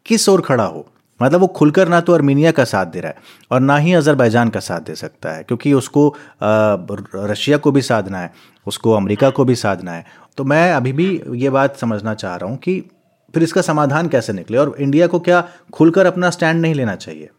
किस 0.05 0.27
ओर 0.29 0.41
खड़ा 0.41 0.63
हो? 0.63 0.85
मतलब 1.19 1.39
वो 1.39 1.47
खुलकर 1.47 1.87
ना 1.87 1.99
तो 2.01 2.13
अर्मीनिया 2.13 2.51
का 2.51 2.63
साथ 2.63 2.85
दे 2.85 2.99
रहा 2.99 3.09
है 3.09 3.17
और 3.51 3.59
ना 3.59 3.75
ही 3.77 3.93
अजरबैजान 3.93 4.49
का 4.49 4.59
साथ 4.59 4.81
दे 4.81 4.95
सकता 4.95 5.31
है 5.31 5.43
क्योंकि 5.43 5.73
उसको 5.73 6.15
रशिया 6.43 7.57
को 7.57 7.71
भी 7.71 7.81
साधना 7.81 8.19
है 8.19 8.31
उसको 8.67 8.91
अमेरिका 8.91 9.29
को 9.29 9.45
भी 9.45 9.55
साधना 9.55 9.91
है। 9.91 10.05
तो 10.37 10.43
मैं 10.43 10.71
अभी 10.73 10.93
भी 10.93 11.09
ये 11.35 11.49
बात 11.49 11.77
समझना 11.77 12.13
चाह 12.13 12.35
रहा 12.35 12.49
हूँ 12.49 12.57
कि 12.57 12.79
फिर 13.33 13.43
इसका 13.43 13.61
समाधान 13.61 14.07
कैसे 14.07 14.33
निकले 14.33 14.57
और 14.57 14.75
इंडिया 14.79 15.07
को 15.07 15.19
क्या 15.19 15.43
खुलकर 15.73 16.05
अपना 16.05 16.29
स्टैंड 16.29 16.61
नहीं 16.61 16.73
लेना 16.73 16.95
चाहिए? 16.95 17.29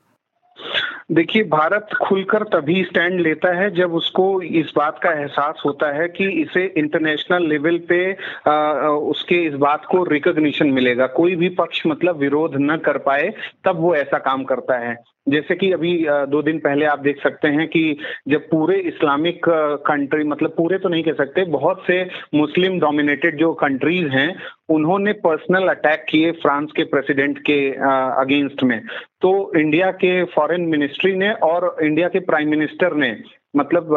देखिए 1.13 1.43
भारत 1.43 1.89
खुलकर 2.03 2.43
तभी 2.43 2.85
स्टैंड 2.85 3.21
लेता 3.21 3.53
है 3.57 3.71
जब 3.71 3.95
उसको 3.95 4.43
इस 4.43 4.73
बात 4.77 4.99
का 5.03 5.13
एहसास 5.13 5.63
होता 5.65 5.93
है 5.93 6.09
कि 6.09 6.29
इसे 6.43 6.75
इंटरनेशनल 6.77 7.47
लेवल 7.47 7.79
पे 7.89 8.17
आ, 8.49 8.53
उसके 8.89 9.35
इस 9.35 9.55
बात 9.55 9.85
को 9.85 10.05
रिकॉग्निशन 10.05 10.71
मिलेगा। 10.71 11.07
कोई 11.07 11.37
भी 11.37 11.49
पक्ष 11.49 11.83
मतलब 11.87 12.17
विरोध 12.17 12.53
न 12.57 12.77
कर 12.77 12.99
पाए 12.99 13.33
तब 13.65 13.77
वो 13.77 13.95
ऐसा 13.95 14.19
काम 14.19 14.45
करता 14.45 14.79
है। 14.79 14.97
जैसे 15.27 15.55
कि 15.55 15.71
अभी 15.73 15.93
दो 16.29 16.41
दिन 16.43 16.59
पहले 16.59 16.85
आप 16.87 17.01
देख 17.01 17.23
सकते 17.23 17.49
हैं 17.49 17.67
कि 17.69 17.97
जब 18.29 18.49
पूरे 18.51 18.79
इस्लामिक 18.89 19.49
कंट्री 19.87 20.25
मतलब 20.25 20.55
पूरे 20.57 20.79
तो 20.79 20.89
नहीं 20.89 21.03
कह 21.03 21.13
सकते, 21.15 21.45
बहुत 21.45 21.83
से 21.87 22.03
मुस्लिम 22.35 22.79
डोमिनेटेड 22.81 23.37
जो 23.39 23.53
कंट्रीज़ 23.55 24.09
हैं, 24.09 24.35
उन्होंने 24.69 25.13
पर्सनल 25.25 25.69
अटैक 25.69 26.05
किए 26.09 26.31
फ्रांस 26.43 26.73
के 26.77 26.85
प्रेसिडेंट 26.85 27.39
के 27.41 27.61
अगेंस्ट 27.71 28.63
में। 28.63 28.81
तो 29.23 29.31
इंडिया 29.57 29.91
के 29.95 30.23
फॉरेन 30.35 30.67
मिनिस्ट्री 30.69 31.15
ने 31.15 31.31
और 31.45 31.77
इंडिया 31.83 32.09
के 32.09 32.21
प्राइम 32.23 32.51
मिनिस्टर 32.51 32.95
ने 32.95 33.11
मतलब 33.55 33.89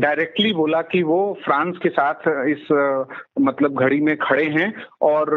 डायरेक्टली 0.00 0.52
बोला 0.52 0.80
कि 0.82 1.02
वो 1.02 1.18
फ्रांस 1.44 1.76
के 1.82 1.88
साथ 1.88 2.28
इस 2.48 2.66
मतलब 3.40 3.80
घड़ी 3.80 4.00
में 4.00 4.16
खड़े 4.16 4.44
हैं 4.50 4.72
और 5.02 5.30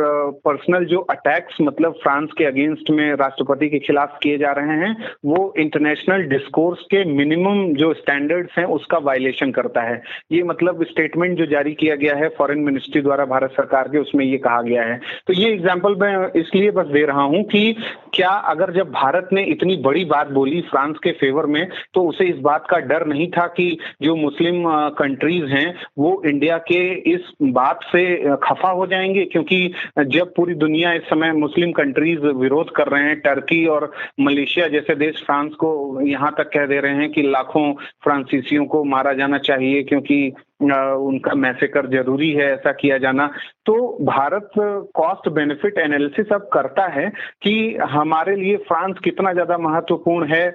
पर्सनल 0.46 0.86
जो 0.86 1.00
अटैक्स 1.12 1.58
मतलब 1.62 1.94
फ्रांस 1.94 2.30
के 2.38 2.46
अगेंस्ट 2.46 2.90
में 2.90 3.06
राष्ट्रपति 3.16 3.70
के 3.70 3.80
खिलाफ 3.80 4.18
किए 4.24 4.38
जा 4.38 4.52
रहे 4.52 4.78
हैं, 4.78 4.96
वो 5.26 5.54
इंटरनेशनल 5.60 6.24
डिस्कोर्स 6.30 6.82
के 6.92 7.04
मिनिमम 7.14 7.74
जो 7.76 7.94
स्टैंडर्ड्स 7.94 8.58
हैं, 8.58 8.66
उसका 8.68 8.98
वायलेशन 9.00 9.52
करता 9.52 9.82
है। 9.82 10.02
ये 10.32 10.44
मतलब 10.44 10.84
स्टेटमेंट 10.86 11.38
जो 11.38 11.46
जारी 11.46 11.74
किया 11.74 11.96
गया 11.96 12.16
है 12.16 12.30
फॉरेन 12.38 12.60
मिनिस्ट्री 12.64 13.02
द्वारा 13.02 13.26
भारत 13.26 13.52
सरकार 13.52 13.88
के, 13.88 13.98
उसमें 13.98 14.26
ये 14.26 14.38
कहा 14.38 14.62
गया 14.62 14.84
है। 14.84 15.00
तो 15.28 15.34
ये 15.34 15.52
एग्ज़ाम्पल 15.54 15.96
मैं 15.96 16.32
इसलिए 16.42 16.72
बस 16.72 16.88
दे 16.88 17.06
रहा 17.06 17.22
हूँ 17.24 17.44
कि 17.46 17.76
क्या 18.14 18.30
अगर 18.50 18.72
जब 18.74 18.92
भारत 18.92 19.30
ने 19.34 19.44
इतनी 19.52 19.76
बड़ी 19.84 20.04
बात 20.06 20.30
बोली 20.32 20.62
फ्रांस 20.62 20.98
के 21.04 21.12
फेवर 21.20 21.46
में 21.46 21.68
तो 21.94 22.04
उसे 22.10 22.26
इस 22.26 22.38
बात 22.42 22.68
का 22.70 22.78
डर 22.88 23.06
नहीं 23.08 23.30
था 23.32 23.43
कि 23.48 23.78
जो 24.02 24.16
मुस्लिम 24.16 24.64
कंट्रीज़ 24.98 25.46
हैं, 25.46 25.74
वो 25.98 26.22
इंडिया 26.26 26.58
के 26.68 26.82
इस 27.12 27.32
बात 27.54 27.80
से 27.86 28.04
खफा 28.44 28.70
हो 28.70 28.88
जाएँगे 28.88 29.26
क्योंकि 29.26 29.60
जब 30.08 30.34
पूरी 30.36 30.56
दुनिया 30.56 30.94
इस 30.94 31.04
समय 31.04 31.32
मुस्लिम 31.34 31.72
कंट्रीज़ 31.72 32.26
विरोध 32.38 32.72
कर 32.76 32.88
रहे 32.88 33.04
हैं 33.04 33.20
टर्की 33.20 33.66
और 33.68 33.92
मलेशिया 34.20 34.68
जैसे 34.68 34.96
देश 34.96 35.24
फ्रांस 35.26 35.54
को 35.56 36.02
यहाँ 36.02 36.34
तक 36.38 36.50
कह 36.54 36.66
दे 36.66 36.80
रहे 36.80 36.96
हैं 36.96 37.12
कि 37.12 37.22
लाखों 37.22 37.72
फ्रांसीसियों 38.04 38.66
को 38.66 38.84
मारा 38.86 39.14
जाना 39.14 39.38
चाहिए 39.38 39.84
क्योंकि 39.84 40.34
उनका 40.62 41.34
मैसेकर 41.36 41.88
ज़रूरी 41.90 42.30
है, 42.32 42.52
ऐसा 42.54 42.72
किया 42.72 42.98
जाना। 42.98 43.28
तो 43.66 43.76
भारत 44.02 44.50
कॉस्ट 44.96 45.30
बेनिफिट 45.30 45.78
एनालिसिस 45.78 46.32
अब 46.34 46.50
करता 46.54 46.88
है 46.90 47.10
कि 47.44 47.54
हमारे 47.92 48.36
लिए 48.36 48.58
फ्रांस 48.68 49.00
कितना 49.04 49.34
ज़्यादा 49.34 49.58
महत्वपूर्ण 49.58 50.34
है 50.34 50.46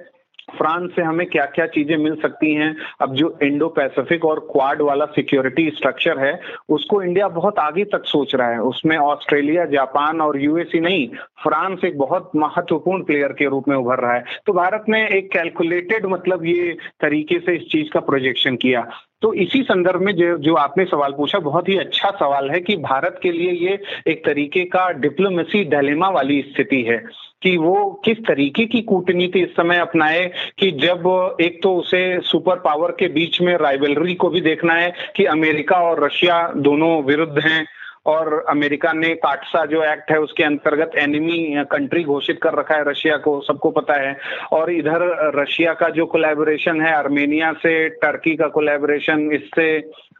फ्रांस 0.57 0.91
से 0.95 1.01
हमें 1.01 1.27
क्या 1.27 1.45
क्या 1.45 1.65
चीज़ें 1.67 1.97
मिल 1.97 2.15
सकती 2.15 2.53
हैं? 2.53 2.75
अब 3.01 3.13
जो 3.13 3.37
इंडो 3.43 3.67
पैसिफिक 3.67 4.25
और 4.25 4.39
क्वाड 4.51 4.81
वाला 4.81 5.05
सिक्योरिटी 5.05 5.69
स्ट्रक्चर 5.69 6.19
है, 6.19 6.39
उसको 6.69 7.01
इंडिया 7.03 7.27
बहुत 7.27 7.59
आगे 7.59 7.83
तक 7.83 8.05
सोच 8.05 8.35
रहा 8.35 8.49
है। 8.49 8.59
उसमें 8.59 8.97
ऑस्ट्रेलिया, 8.97 9.65
जापान 9.65 10.21
और 10.21 10.41
यूएसए 10.41 10.79
नहीं, 10.79 11.07
फ्रांस 11.43 11.83
एक 11.85 11.97
बहुत 11.97 12.31
महत्वपूर्ण 12.35 13.03
प्लेयर 13.03 13.27
के 13.27 13.45
रूप 13.45 13.67
में 13.67 13.75
उभर 13.77 13.99
रहा 13.99 14.13
है। 14.13 14.23
तो 14.45 14.53
भारत 14.53 14.85
ने 14.89 15.07
एक 15.07 15.31
कैलकुलेटेड 15.31 16.05
मतलब 16.05 16.45
ये 16.45 16.77
तरीके 17.01 17.39
से 17.39 17.55
इस 17.55 17.69
चीज़ 17.71 17.89
का 17.89 17.99
प्रोजेक्शन 17.99 18.55
किया। 18.55 18.89
तो 19.21 19.33
इसी 19.33 19.61
संदर्भ 19.63 20.01
में 20.01 20.15
जो 20.15 20.37
जो 20.37 20.53
आपने 20.55 20.85
सवाल 20.85 21.11
पूछा, 21.11 21.39
बहुत 21.39 21.69
ही 21.69 21.77
अच्छा 21.77 22.09
सवाल 22.09 22.49
है 22.51 22.59
कि 22.59 22.75
भारत 22.75 23.19
के 23.23 23.31
लिए 23.31 23.51
ये 23.51 23.79
एक 24.07 24.25
तरीके 24.25 24.63
का 24.65 24.89
डिप्लोमेसी 24.91 25.63
डलेमा 25.63 26.09
वाली 26.09 26.41
स्थिति 26.41 26.81
है 26.81 26.97
कि 27.43 27.57
वो 27.57 28.01
किस 28.05 28.17
तरीके 28.17 28.65
की 28.65 28.81
कूटनीति 28.81 29.39
इस 29.39 29.49
समय 29.49 29.77
अपनाए 29.77 30.31
कि 30.59 30.71
जब 30.71 31.37
एक 31.41 31.59
तो 31.63 31.75
उसे 31.75 32.19
सुपर 32.21 32.55
पावर 32.55 32.91
के 32.91 33.07
बीच 33.07 33.41
में 33.41 33.57
राइवलरी 33.57 34.15
को 34.15 34.29
भी 34.29 34.41
देखना 34.41 34.73
है 34.73 34.93
कि 35.15 35.25
अमेरिका 35.25 35.75
और 35.75 36.03
रशिया 36.05 36.53
दोनों 36.57 37.03
विरुद्ध 37.03 37.39
हैं। 37.39 37.65
और 38.09 38.45
अमेरिका 38.49 38.91
ने 38.93 39.13
काटसा 39.15 39.65
जो 39.65 39.83
एक्ट 39.83 40.11
है, 40.11 40.19
उसके 40.19 40.43
अंतर्गत 40.43 40.91
एनिमी 40.97 41.63
कंट्री 41.71 42.03
घोषित 42.03 42.39
कर 42.43 42.53
रखा 42.53 42.75
है 42.75 42.89
रशिया 42.89 43.17
को, 43.17 43.39
सबको 43.41 43.71
पता 43.71 43.93
है। 43.93 44.15
और 44.51 44.71
इधर 44.71 45.31
रशिया 45.35 45.73
का 45.73 45.89
जो 45.89 46.05
कोलैबोरेशन 46.05 46.81
है 46.81 46.93
आर्मेनिया 46.93 47.51
से 47.53 47.73
टर्की 47.89 48.35
का 48.35 48.47
कोलैबोरेशन 48.47 49.29
इससे 49.31 49.67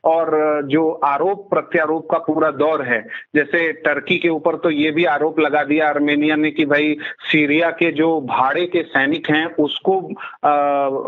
और 0.03 0.61
जो 0.65 0.89
आरोप, 0.91 1.49
प्रत्यारोप 1.49 2.07
का 2.11 2.17
पूरा 2.17 2.49
दौर 2.51 2.81
है। 2.81 3.01
जैसे 3.35 3.71
टर्की 3.85 4.17
के 4.17 4.29
ऊपर 4.29 4.55
तो 4.55 4.69
ये 4.69 4.91
भी 4.91 5.05
आरोप 5.05 5.39
लगा 5.39 5.63
दिया 5.63 5.87
आर्मेनिया 5.89 6.35
ने 6.35 6.51
कि 6.51 6.65
भाई, 6.65 6.97
सीरिया 7.31 7.69
के 7.71 7.91
जो 7.91 8.09
भाड़े 8.21 8.65
के 8.65 8.81
सैनिक 8.83 9.29
हैं, 9.29 9.45
उसको 9.55 9.99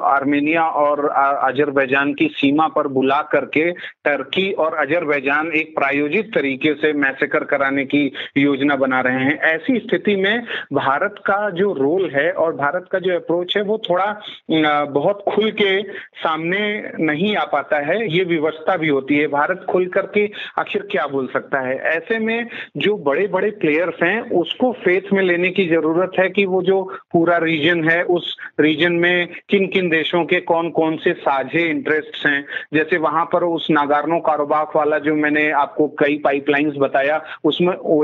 आर्मेनिया 0.01 0.65
और 0.65 1.07
अजरबैजान 1.09 2.13
की 2.13 2.27
सीमा 2.27 2.67
पर 2.67 2.87
बुला 2.87 3.21
करके 3.31 3.69
टर्की 4.05 4.51
और 4.53 4.73
अजरबैजान 4.75 5.51
एक 5.51 5.75
प्रायोजित 5.75 6.31
तरीके 6.35 6.73
से 6.73 6.93
मैसेकर 6.93 7.43
कराने 7.43 7.85
की 7.85 8.11
योजना 8.37 8.75
बना 8.75 9.01
रहे 9.01 9.23
हैं। 9.23 9.37
ऐसी 9.45 9.77
स्थिति 9.79 10.15
में 10.15 10.43
भारत 10.73 11.15
का 11.25 11.49
जो 11.49 11.71
रोल 11.73 12.09
है 12.09 12.31
और 12.31 12.55
भारत 12.55 12.87
का 12.91 12.99
जो 12.99 13.15
अप्रोच 13.15 13.57
है, 13.57 13.63
वो 13.63 13.77
थोड़ा 13.89 14.85
बहुत 14.85 15.23
खुल 15.29 15.51
के 15.51 15.81
सामने 16.17 16.61
नहीं 16.99 17.35
आ 17.35 17.43
पाता 17.45 17.79
है। 17.79 17.97
ये 18.13 18.23
व्यवस्था 18.25 18.75
भी 18.81 18.87
होती 18.87 19.17
है। 19.17 19.27
भारत 19.27 19.65
खुल 19.69 19.85
करके 19.87 20.29
आखिर 20.59 20.87
क्या 20.91 21.07
बोल 21.07 21.27
सकता 21.33 21.59
है? 21.59 21.77
ऐसे 21.77 22.19
में 22.19 22.47
जो 22.77 22.97
बड़े 22.97 23.27
बड़े 23.27 23.49
प्लेयर्स 23.51 24.03
हैं, 24.03 24.21
उसको 24.31 24.71
फेथ 24.71 25.13
में 25.13 25.23
लेने 25.23 25.49
की 25.49 25.67
ज़रूरत 25.67 26.11
है 26.19 26.29
कि 26.29 26.45
वो 26.45 26.61
जो 26.63 26.81
पूरा 27.11 27.37
रीजन 27.37 27.83
है, 27.89 28.01
उस 28.03 28.37
रीजन 28.59 28.93
में 28.93 29.27
किन 29.49 29.67
किन 29.67 29.89
देशों 29.89 30.23
के 30.25 30.39
कौन 30.41 30.69
कौन 30.69 30.97
से 30.97 31.13
साझे 31.13 31.61
इंटरेस्ट 31.69 32.25
हैं। 32.25 32.45
जैसे 32.73 32.97
वहाँ 32.97 33.25
पर 33.33 33.43
उस 33.43 33.67
नागार्नो 33.71 34.19
कारोबार 34.19 34.67
वाला 34.75 34.97
जो 34.99 35.15
मैंने 35.15 35.49
आपको 35.51 35.87
कई 35.87 36.17
पाइपलाइंस 36.23 36.73
बताया, 36.77 37.21
उसमें 37.43 37.73
ओ 37.73 38.03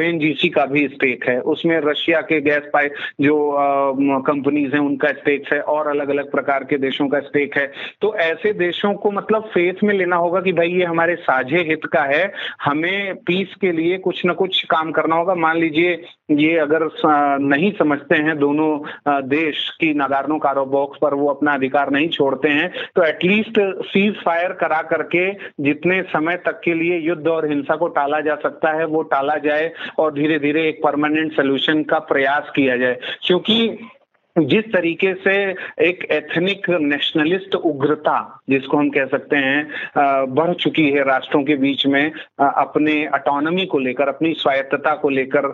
का 0.56 0.66
भी 0.66 0.88
स्टेक 0.88 1.26
है। 1.30 1.40
उसमें 1.40 1.80
रशिया 1.80 2.22
के 2.22 2.42
गैस 2.42 2.64
पाइप 2.74 2.94
जो 3.22 3.56
कंपनीज़ 4.22 4.74
हैं, 4.74 4.80
उनका 4.80 5.08
स्टेक 5.08 5.54
है 5.54 5.60
और 5.62 5.88
अलग 5.88 6.10
अलग 6.10 6.32
प्रकार 6.32 6.64
के 6.64 6.78
देशों 6.78 7.08
का 7.08 7.20
स्टेक 7.20 7.58
है। 7.58 7.72
तो 8.02 8.14
ऐसे 8.16 8.54
देशों 8.54 8.94
को 8.94 9.12
मतलब 9.12 9.44
फेथ 9.44 9.84
में 9.84 9.94
लेना 9.94 10.16
होगा 10.16 10.42
कि 10.42 10.54
भाई 10.54 10.67
ये 10.68 10.86
हमारे 10.86 11.16
साझे 11.16 11.60
हित 11.60 11.86
का 11.86 12.04
है। 12.06 12.32
हमें 12.62 13.16
पीस 13.18 13.56
के 13.62 13.72
लिए 13.72 13.98
कुछ 14.00 14.24
ना 14.26 14.34
कुछ 14.34 14.64
काम 14.66 14.92
करना 14.92 15.16
होगा। 15.16 15.36
मान 15.36 15.58
लीजिए, 15.58 15.92
ये 16.32 16.58
अगर 16.58 16.88
नहीं 17.42 17.72
समझते 17.72 18.16
हैं 18.18 18.38
दोनों 18.40 19.20
देश 19.28 19.70
की 19.80 19.94
नगारनो 19.94 20.38
कारो 20.40 20.66
बॉक्स 20.68 21.00
पर 21.02 21.14
वो 21.14 21.28
अपना 21.30 21.54
अधिकार 21.54 21.92
नहीं 21.92 22.10
छोड़ते 22.10 22.50
हैं 22.50 22.72
तो 22.96 23.04
एटलीस्ट 23.04 23.60
सीज 23.86 24.16
फायर 24.16 24.54
करा 24.54 24.82
करके 24.84 25.32
जितने 25.64 26.02
समय 26.08 26.38
तक 26.38 26.62
के 26.64 26.74
लिए 26.74 26.98
युद्ध 27.00 27.28
और 27.28 27.50
हिंसा 27.50 27.76
को 27.76 27.88
टाला 27.90 28.20
जा 28.22 28.36
सकता 28.36 28.72
है, 28.72 28.86
वो 28.86 29.02
टाला 29.04 29.36
जाए 29.40 29.72
और 29.98 30.14
धीरे 30.14 30.40
धीरे 30.40 30.68
एक 30.70 30.82
परमानेंट 30.84 31.34
सोल्यूशन 31.34 31.84
का 31.84 32.00
प्रयास 32.00 32.52
किया 32.56 32.78
जाए। 32.78 33.00
क्योंकि 33.26 33.78
जिस 34.36 34.66
तरीके 34.74 35.14
से 35.14 35.34
एक 35.82 36.04
एथनिक 36.12 36.70
नेशनलिस्ट 36.72 37.56
उग्रता 37.56 38.37
जिसको 38.50 38.78
हम 38.78 38.90
कह 38.90 39.06
सकते 39.06 39.36
हैं 39.36 40.34
बढ़ 40.34 40.54
चुकी 40.54 40.90
है 40.92 41.04
राष्ट्रों 41.04 41.44
के 41.44 41.56
बीच 41.58 41.86
में 41.88 42.12
अपने 42.40 42.94
अटोनमी 43.14 43.66
को 43.66 43.80
लेकर 43.80 44.08
अपनी 44.08 44.34
स्वायत्तता 44.34 44.94
को 44.96 45.10
लेकर 45.10 45.48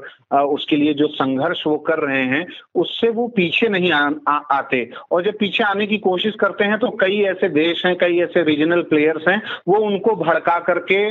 उसके 0.44 0.76
लिए 0.76 0.94
जो 0.94 1.08
संघर्ष 1.08 1.64
वो 1.68 1.78
कर 1.88 2.00
रहे 2.00 2.24
हैं 2.26 2.46
उससे 2.76 3.10
वो 3.10 3.28
पीछे 3.28 3.68
नहीं 3.70 3.92
आ, 3.92 4.10
आ, 4.28 4.38
आते। 4.52 4.90
और 5.12 5.24
जब 5.24 5.38
पीछे 5.40 5.64
आने 5.64 5.88
की 5.88 5.98
कोशिश 5.98 6.36
करते 6.40 6.64
हैं 6.64 6.78
तो 6.80 6.90
कई 7.02 7.22
ऐसे 7.24 7.50
देश 7.50 7.86
हैं 7.86 7.96
कई 7.98 8.20
ऐसे 8.20 8.44
रीजनल 8.44 8.82
प्लेयर्स 8.84 9.28
हैं 9.28 9.42
वो 9.68 9.78
उनको 9.86 10.16
भड़का 10.16 10.58
करके 10.70 11.04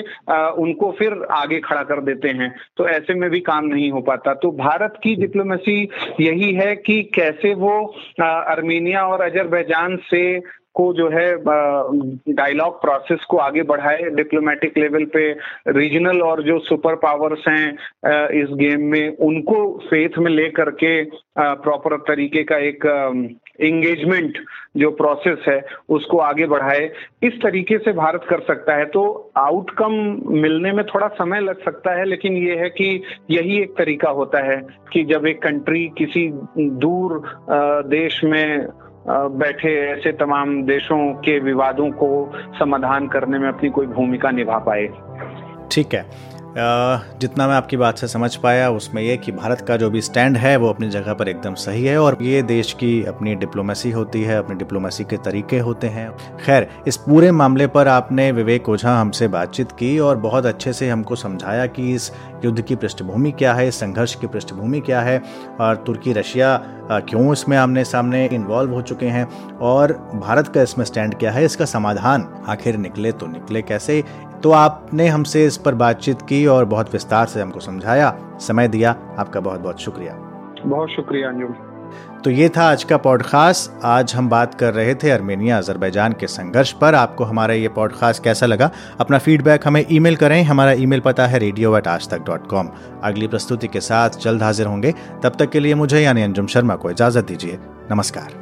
उनको 0.63 0.91
फिर 0.99 1.13
आगे 1.31 1.61
खड़ा 1.61 1.83
कर 1.83 2.01
देते 2.05 2.29
हैं। 2.29 2.55
तो 2.77 2.89
ऐसे 2.89 3.15
में 3.15 3.29
भी 3.31 3.41
काम 3.41 3.65
नहीं 3.65 3.91
हो 3.91 4.01
पाता। 4.01 4.35
तो 4.35 4.51
भारत 4.57 4.95
की 5.03 5.15
डिप्लोमेसी 5.17 5.77
यही 6.21 6.53
है 6.55 6.75
कि 6.77 7.03
कैसे 7.15 7.55
वो 7.55 7.75
अर्मीनिया 8.23 9.07
और 9.07 9.21
अजरबैजान 9.21 9.97
से 10.11 10.23
को 10.75 10.93
जो 10.95 11.09
है 11.09 11.27
डायलॉग 12.35 12.81
प्रोसेस 12.83 13.25
को 13.25 13.37
आगे 13.39 13.63
बढ़ाए 13.63 14.11
डिप्लोमेटिक 14.15 14.79
लेवल 14.79 15.05
पे 15.15 15.31
रीजनल 15.69 16.23
और 16.23 16.43
जो 16.43 16.59
सुपर 16.59 16.95
पावर्स 16.97 17.49
हैं 17.49 17.69
इस 18.43 18.49
गेम 18.55 18.87
में, 18.91 19.17
उनको 19.17 19.79
फेथ 19.85 20.19
में 20.19 20.31
ले 20.31 20.49
करके 20.51 21.03
प्रॉपर 21.39 21.97
तरीके 22.09 22.43
का 22.43 22.57
एक 22.59 22.87
एंगेजमेंट 23.61 24.39
जो 24.77 24.91
प्रोसेस 24.91 25.39
है, 25.49 25.61
उसको 25.89 26.19
आगे 26.19 26.47
बढ़ाए। 26.47 26.91
इस 27.23 27.33
तरीके 27.43 27.79
से 27.79 27.93
भारत 27.93 28.25
कर 28.29 28.41
सकता 28.41 28.75
है। 28.75 28.85
तो 28.85 29.03
आउटकम 29.37 29.93
मिलने 30.33 30.73
में 30.73 30.85
थोड़ा 30.87 31.09
समय 31.09 31.41
लग 31.41 31.63
सकता 31.65 31.99
है, 31.99 32.05
लेकिन 32.05 32.37
ये 32.37 32.57
है 32.57 32.69
कि 32.71 33.03
यही 33.31 33.61
एक 33.61 33.75
तरीका 33.79 34.11
होता 34.11 34.45
है 34.45 34.57
कि 34.93 35.05
जब 35.05 35.27
एक 35.27 35.43
कंट्री 35.43 35.85
किसी 35.99 36.29
दूर 36.59 37.23
देश 37.89 38.21
में 38.25 38.67
बैठे 39.09 39.91
ऐसे 39.91 40.13
तमाम 40.13 40.63
देशों 40.63 41.15
के 41.15 41.39
विवादों 41.41 41.91
को 41.91 42.33
समाधान 42.59 43.09
करने 43.09 43.39
में 43.39 43.49
अपनी 43.49 43.71
कोई 43.71 43.87
भूमिका 43.87 44.31
निभा 44.31 44.59
पाए। 44.59 44.89
ठीक 45.71 45.95
है। 45.95 46.07
जितना 46.55 47.47
मैं 47.49 47.55
आपकी 47.55 47.77
बात 47.77 47.99
से 47.99 48.07
समझ 48.09 48.35
पाया, 48.37 48.69
उसमें 48.71 49.03
यह 49.03 49.17
कि 49.17 49.33
भारत 49.33 49.61
का 49.61 49.77
जो 49.77 49.89
भी 49.91 50.01
स्टैंड 50.01 50.37
है, 50.37 50.57
वो 50.57 50.69
अपनी 50.69 50.89
जगह 50.91 51.15
पर 51.15 51.29
एकदम 51.29 51.55
सही 51.55 51.85
है 51.85 51.97
और 51.99 52.17
ये 52.23 52.43
देश 52.43 52.73
की 52.73 53.05
अपनी 53.05 53.35
डिप्लोमेसी 53.35 53.91
होती 53.91 54.23
है, 54.23 54.37
अपनी 54.39 54.57
डिप्लोमेसी 54.57 55.05
के 55.05 55.17
तरीके 55.17 55.59
होते 55.59 55.87
हैं। 55.87 56.11
खैर, 56.37 56.69
इस 56.87 56.97
पूरे 56.97 57.31
मामले 57.33 57.67
पर 57.67 57.89
आपने 57.89 58.31
विवेक 58.33 58.69
ओझा 58.69 58.97
हमसे 58.97 59.29
बातचीत 59.29 59.73
की 59.73 59.99
और 59.99 60.17
बहुत 60.17 60.47
अच्छे 60.47 60.73
से 60.73 60.89
हमको 60.91 61.17
समझाया 61.17 61.67
कि 61.67 61.93
इस 61.95 62.11
युद्ध 62.45 62.61
की 62.61 62.77
पृष्ठभूमि 62.77 63.31
क्या 63.31 63.55
है 63.55 63.71
संघर्ष 63.71 64.15
की 64.15 64.27
पृष्ठभूमि 64.27 64.81
क्या 64.81 65.01
है 65.01 65.21
और 65.61 65.77
तुर्की, 65.77 66.13
रशिया 66.13 66.57
क्यों 66.91 67.33
इसमें 67.33 67.57
आमने 67.57 67.85
सामने 67.85 68.25
इन्वॉल्व 68.27 68.73
हो 68.75 68.83
चुके 68.83 69.07
हैं 69.07 69.25
और 69.63 69.93
भारत 70.15 70.49
का 70.49 70.63
इसमें 70.63 70.85
स्टैंड 70.85 71.15
क्या 71.15 71.31
है, 71.33 71.45
इसका 71.45 71.65
समाधान 71.65 72.29
आखिर 72.49 72.77
निकले 72.77 73.13
तो 73.13 73.27
निकले 73.27 73.63
कैसे? 73.63 74.03
तो 74.43 74.51
आपने 74.51 75.07
हमसे 75.09 75.45
इस 75.47 75.57
पर 75.57 75.75
बातचीत 75.75 76.23
की 76.43 76.47
और 76.47 76.65
बहुत 76.65 76.93
विस्तार 76.93 77.27
से 77.27 77.41
हमको 77.41 77.61
समझाया 77.61 78.15
समय 78.41 78.69
दिया 78.69 78.97
आपका 79.19 79.41
बहुत 79.41 79.61
बहुत 79.61 79.81
शुक्रिया। 79.81 80.15
बहुत 80.67 80.91
शुक्रिया 80.91 81.29
अंजुम 81.29 81.55
तो 82.25 82.31
ये 82.31 82.49
था 82.49 82.63
आज 82.63 82.85
का 82.85 82.97
पॉडकास्ट। 82.97 83.85
आज 83.85 84.15
हम 84.15 84.29
बात 84.29 84.55
कर 84.55 84.73
रहे 84.75 84.95
थे 84.95 85.11
अर्मेनिया 85.11 85.57
अजरबैजान 85.59 86.13
के 86.13 86.27
संघर्ष 86.27 86.73
पर। 86.73 86.95
आपको 86.95 87.25
हमारा 87.25 87.55
ये 87.55 87.69
पॉडकास्ट 87.69 88.23
कैसा 88.25 88.47
लगा? 88.47 88.71
अपना 89.01 89.19
फीडबैक 89.19 89.67
हमें 89.67 89.85
ईमेल 89.91 90.17
करें। 90.17 90.43
हमारा 90.43 90.73
ईमेल 90.73 91.01
पता 91.01 91.27
है 91.27 91.39
रेडियो 91.39 91.77
एट 91.79 91.89
आज 91.89 92.09
तक 92.11 92.25
डॉट 92.27 92.47
कॉम 92.47 92.69
अगली 93.05 93.29
प्रस्तुति 93.29 93.69
के 93.69 93.81
साथ 93.81 94.19
जल्द 94.23 94.43
हाजिर 94.43 94.67
होंगे। 94.67 94.95
तब 95.23 95.37
तक 95.39 95.51
के 95.51 95.61
लिए 95.61 95.75
मुझे 95.75 96.01
यानी 96.01 96.23
अंजुम 96.23 96.47
शर्मा 96.47 96.77
को 96.77 96.91
इजाज़त 96.91 97.25
दीजिए। 97.25 97.59
नमस्कार। 97.93 98.42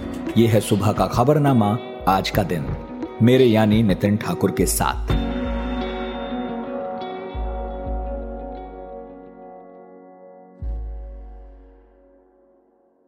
ये 0.37 0.47
है 0.47 0.59
सुबह 0.59 0.91
का 0.91 1.05
खबरनामा 1.07 1.77
आज 2.07 2.29
का 2.29 2.43
दिन। 2.43 2.65
मेरे 3.23 3.45
यानी 3.45 3.83
नितिन 3.83 4.17
ठाकुर 4.17 4.51
के 4.51 4.65
साथ। 4.65 5.20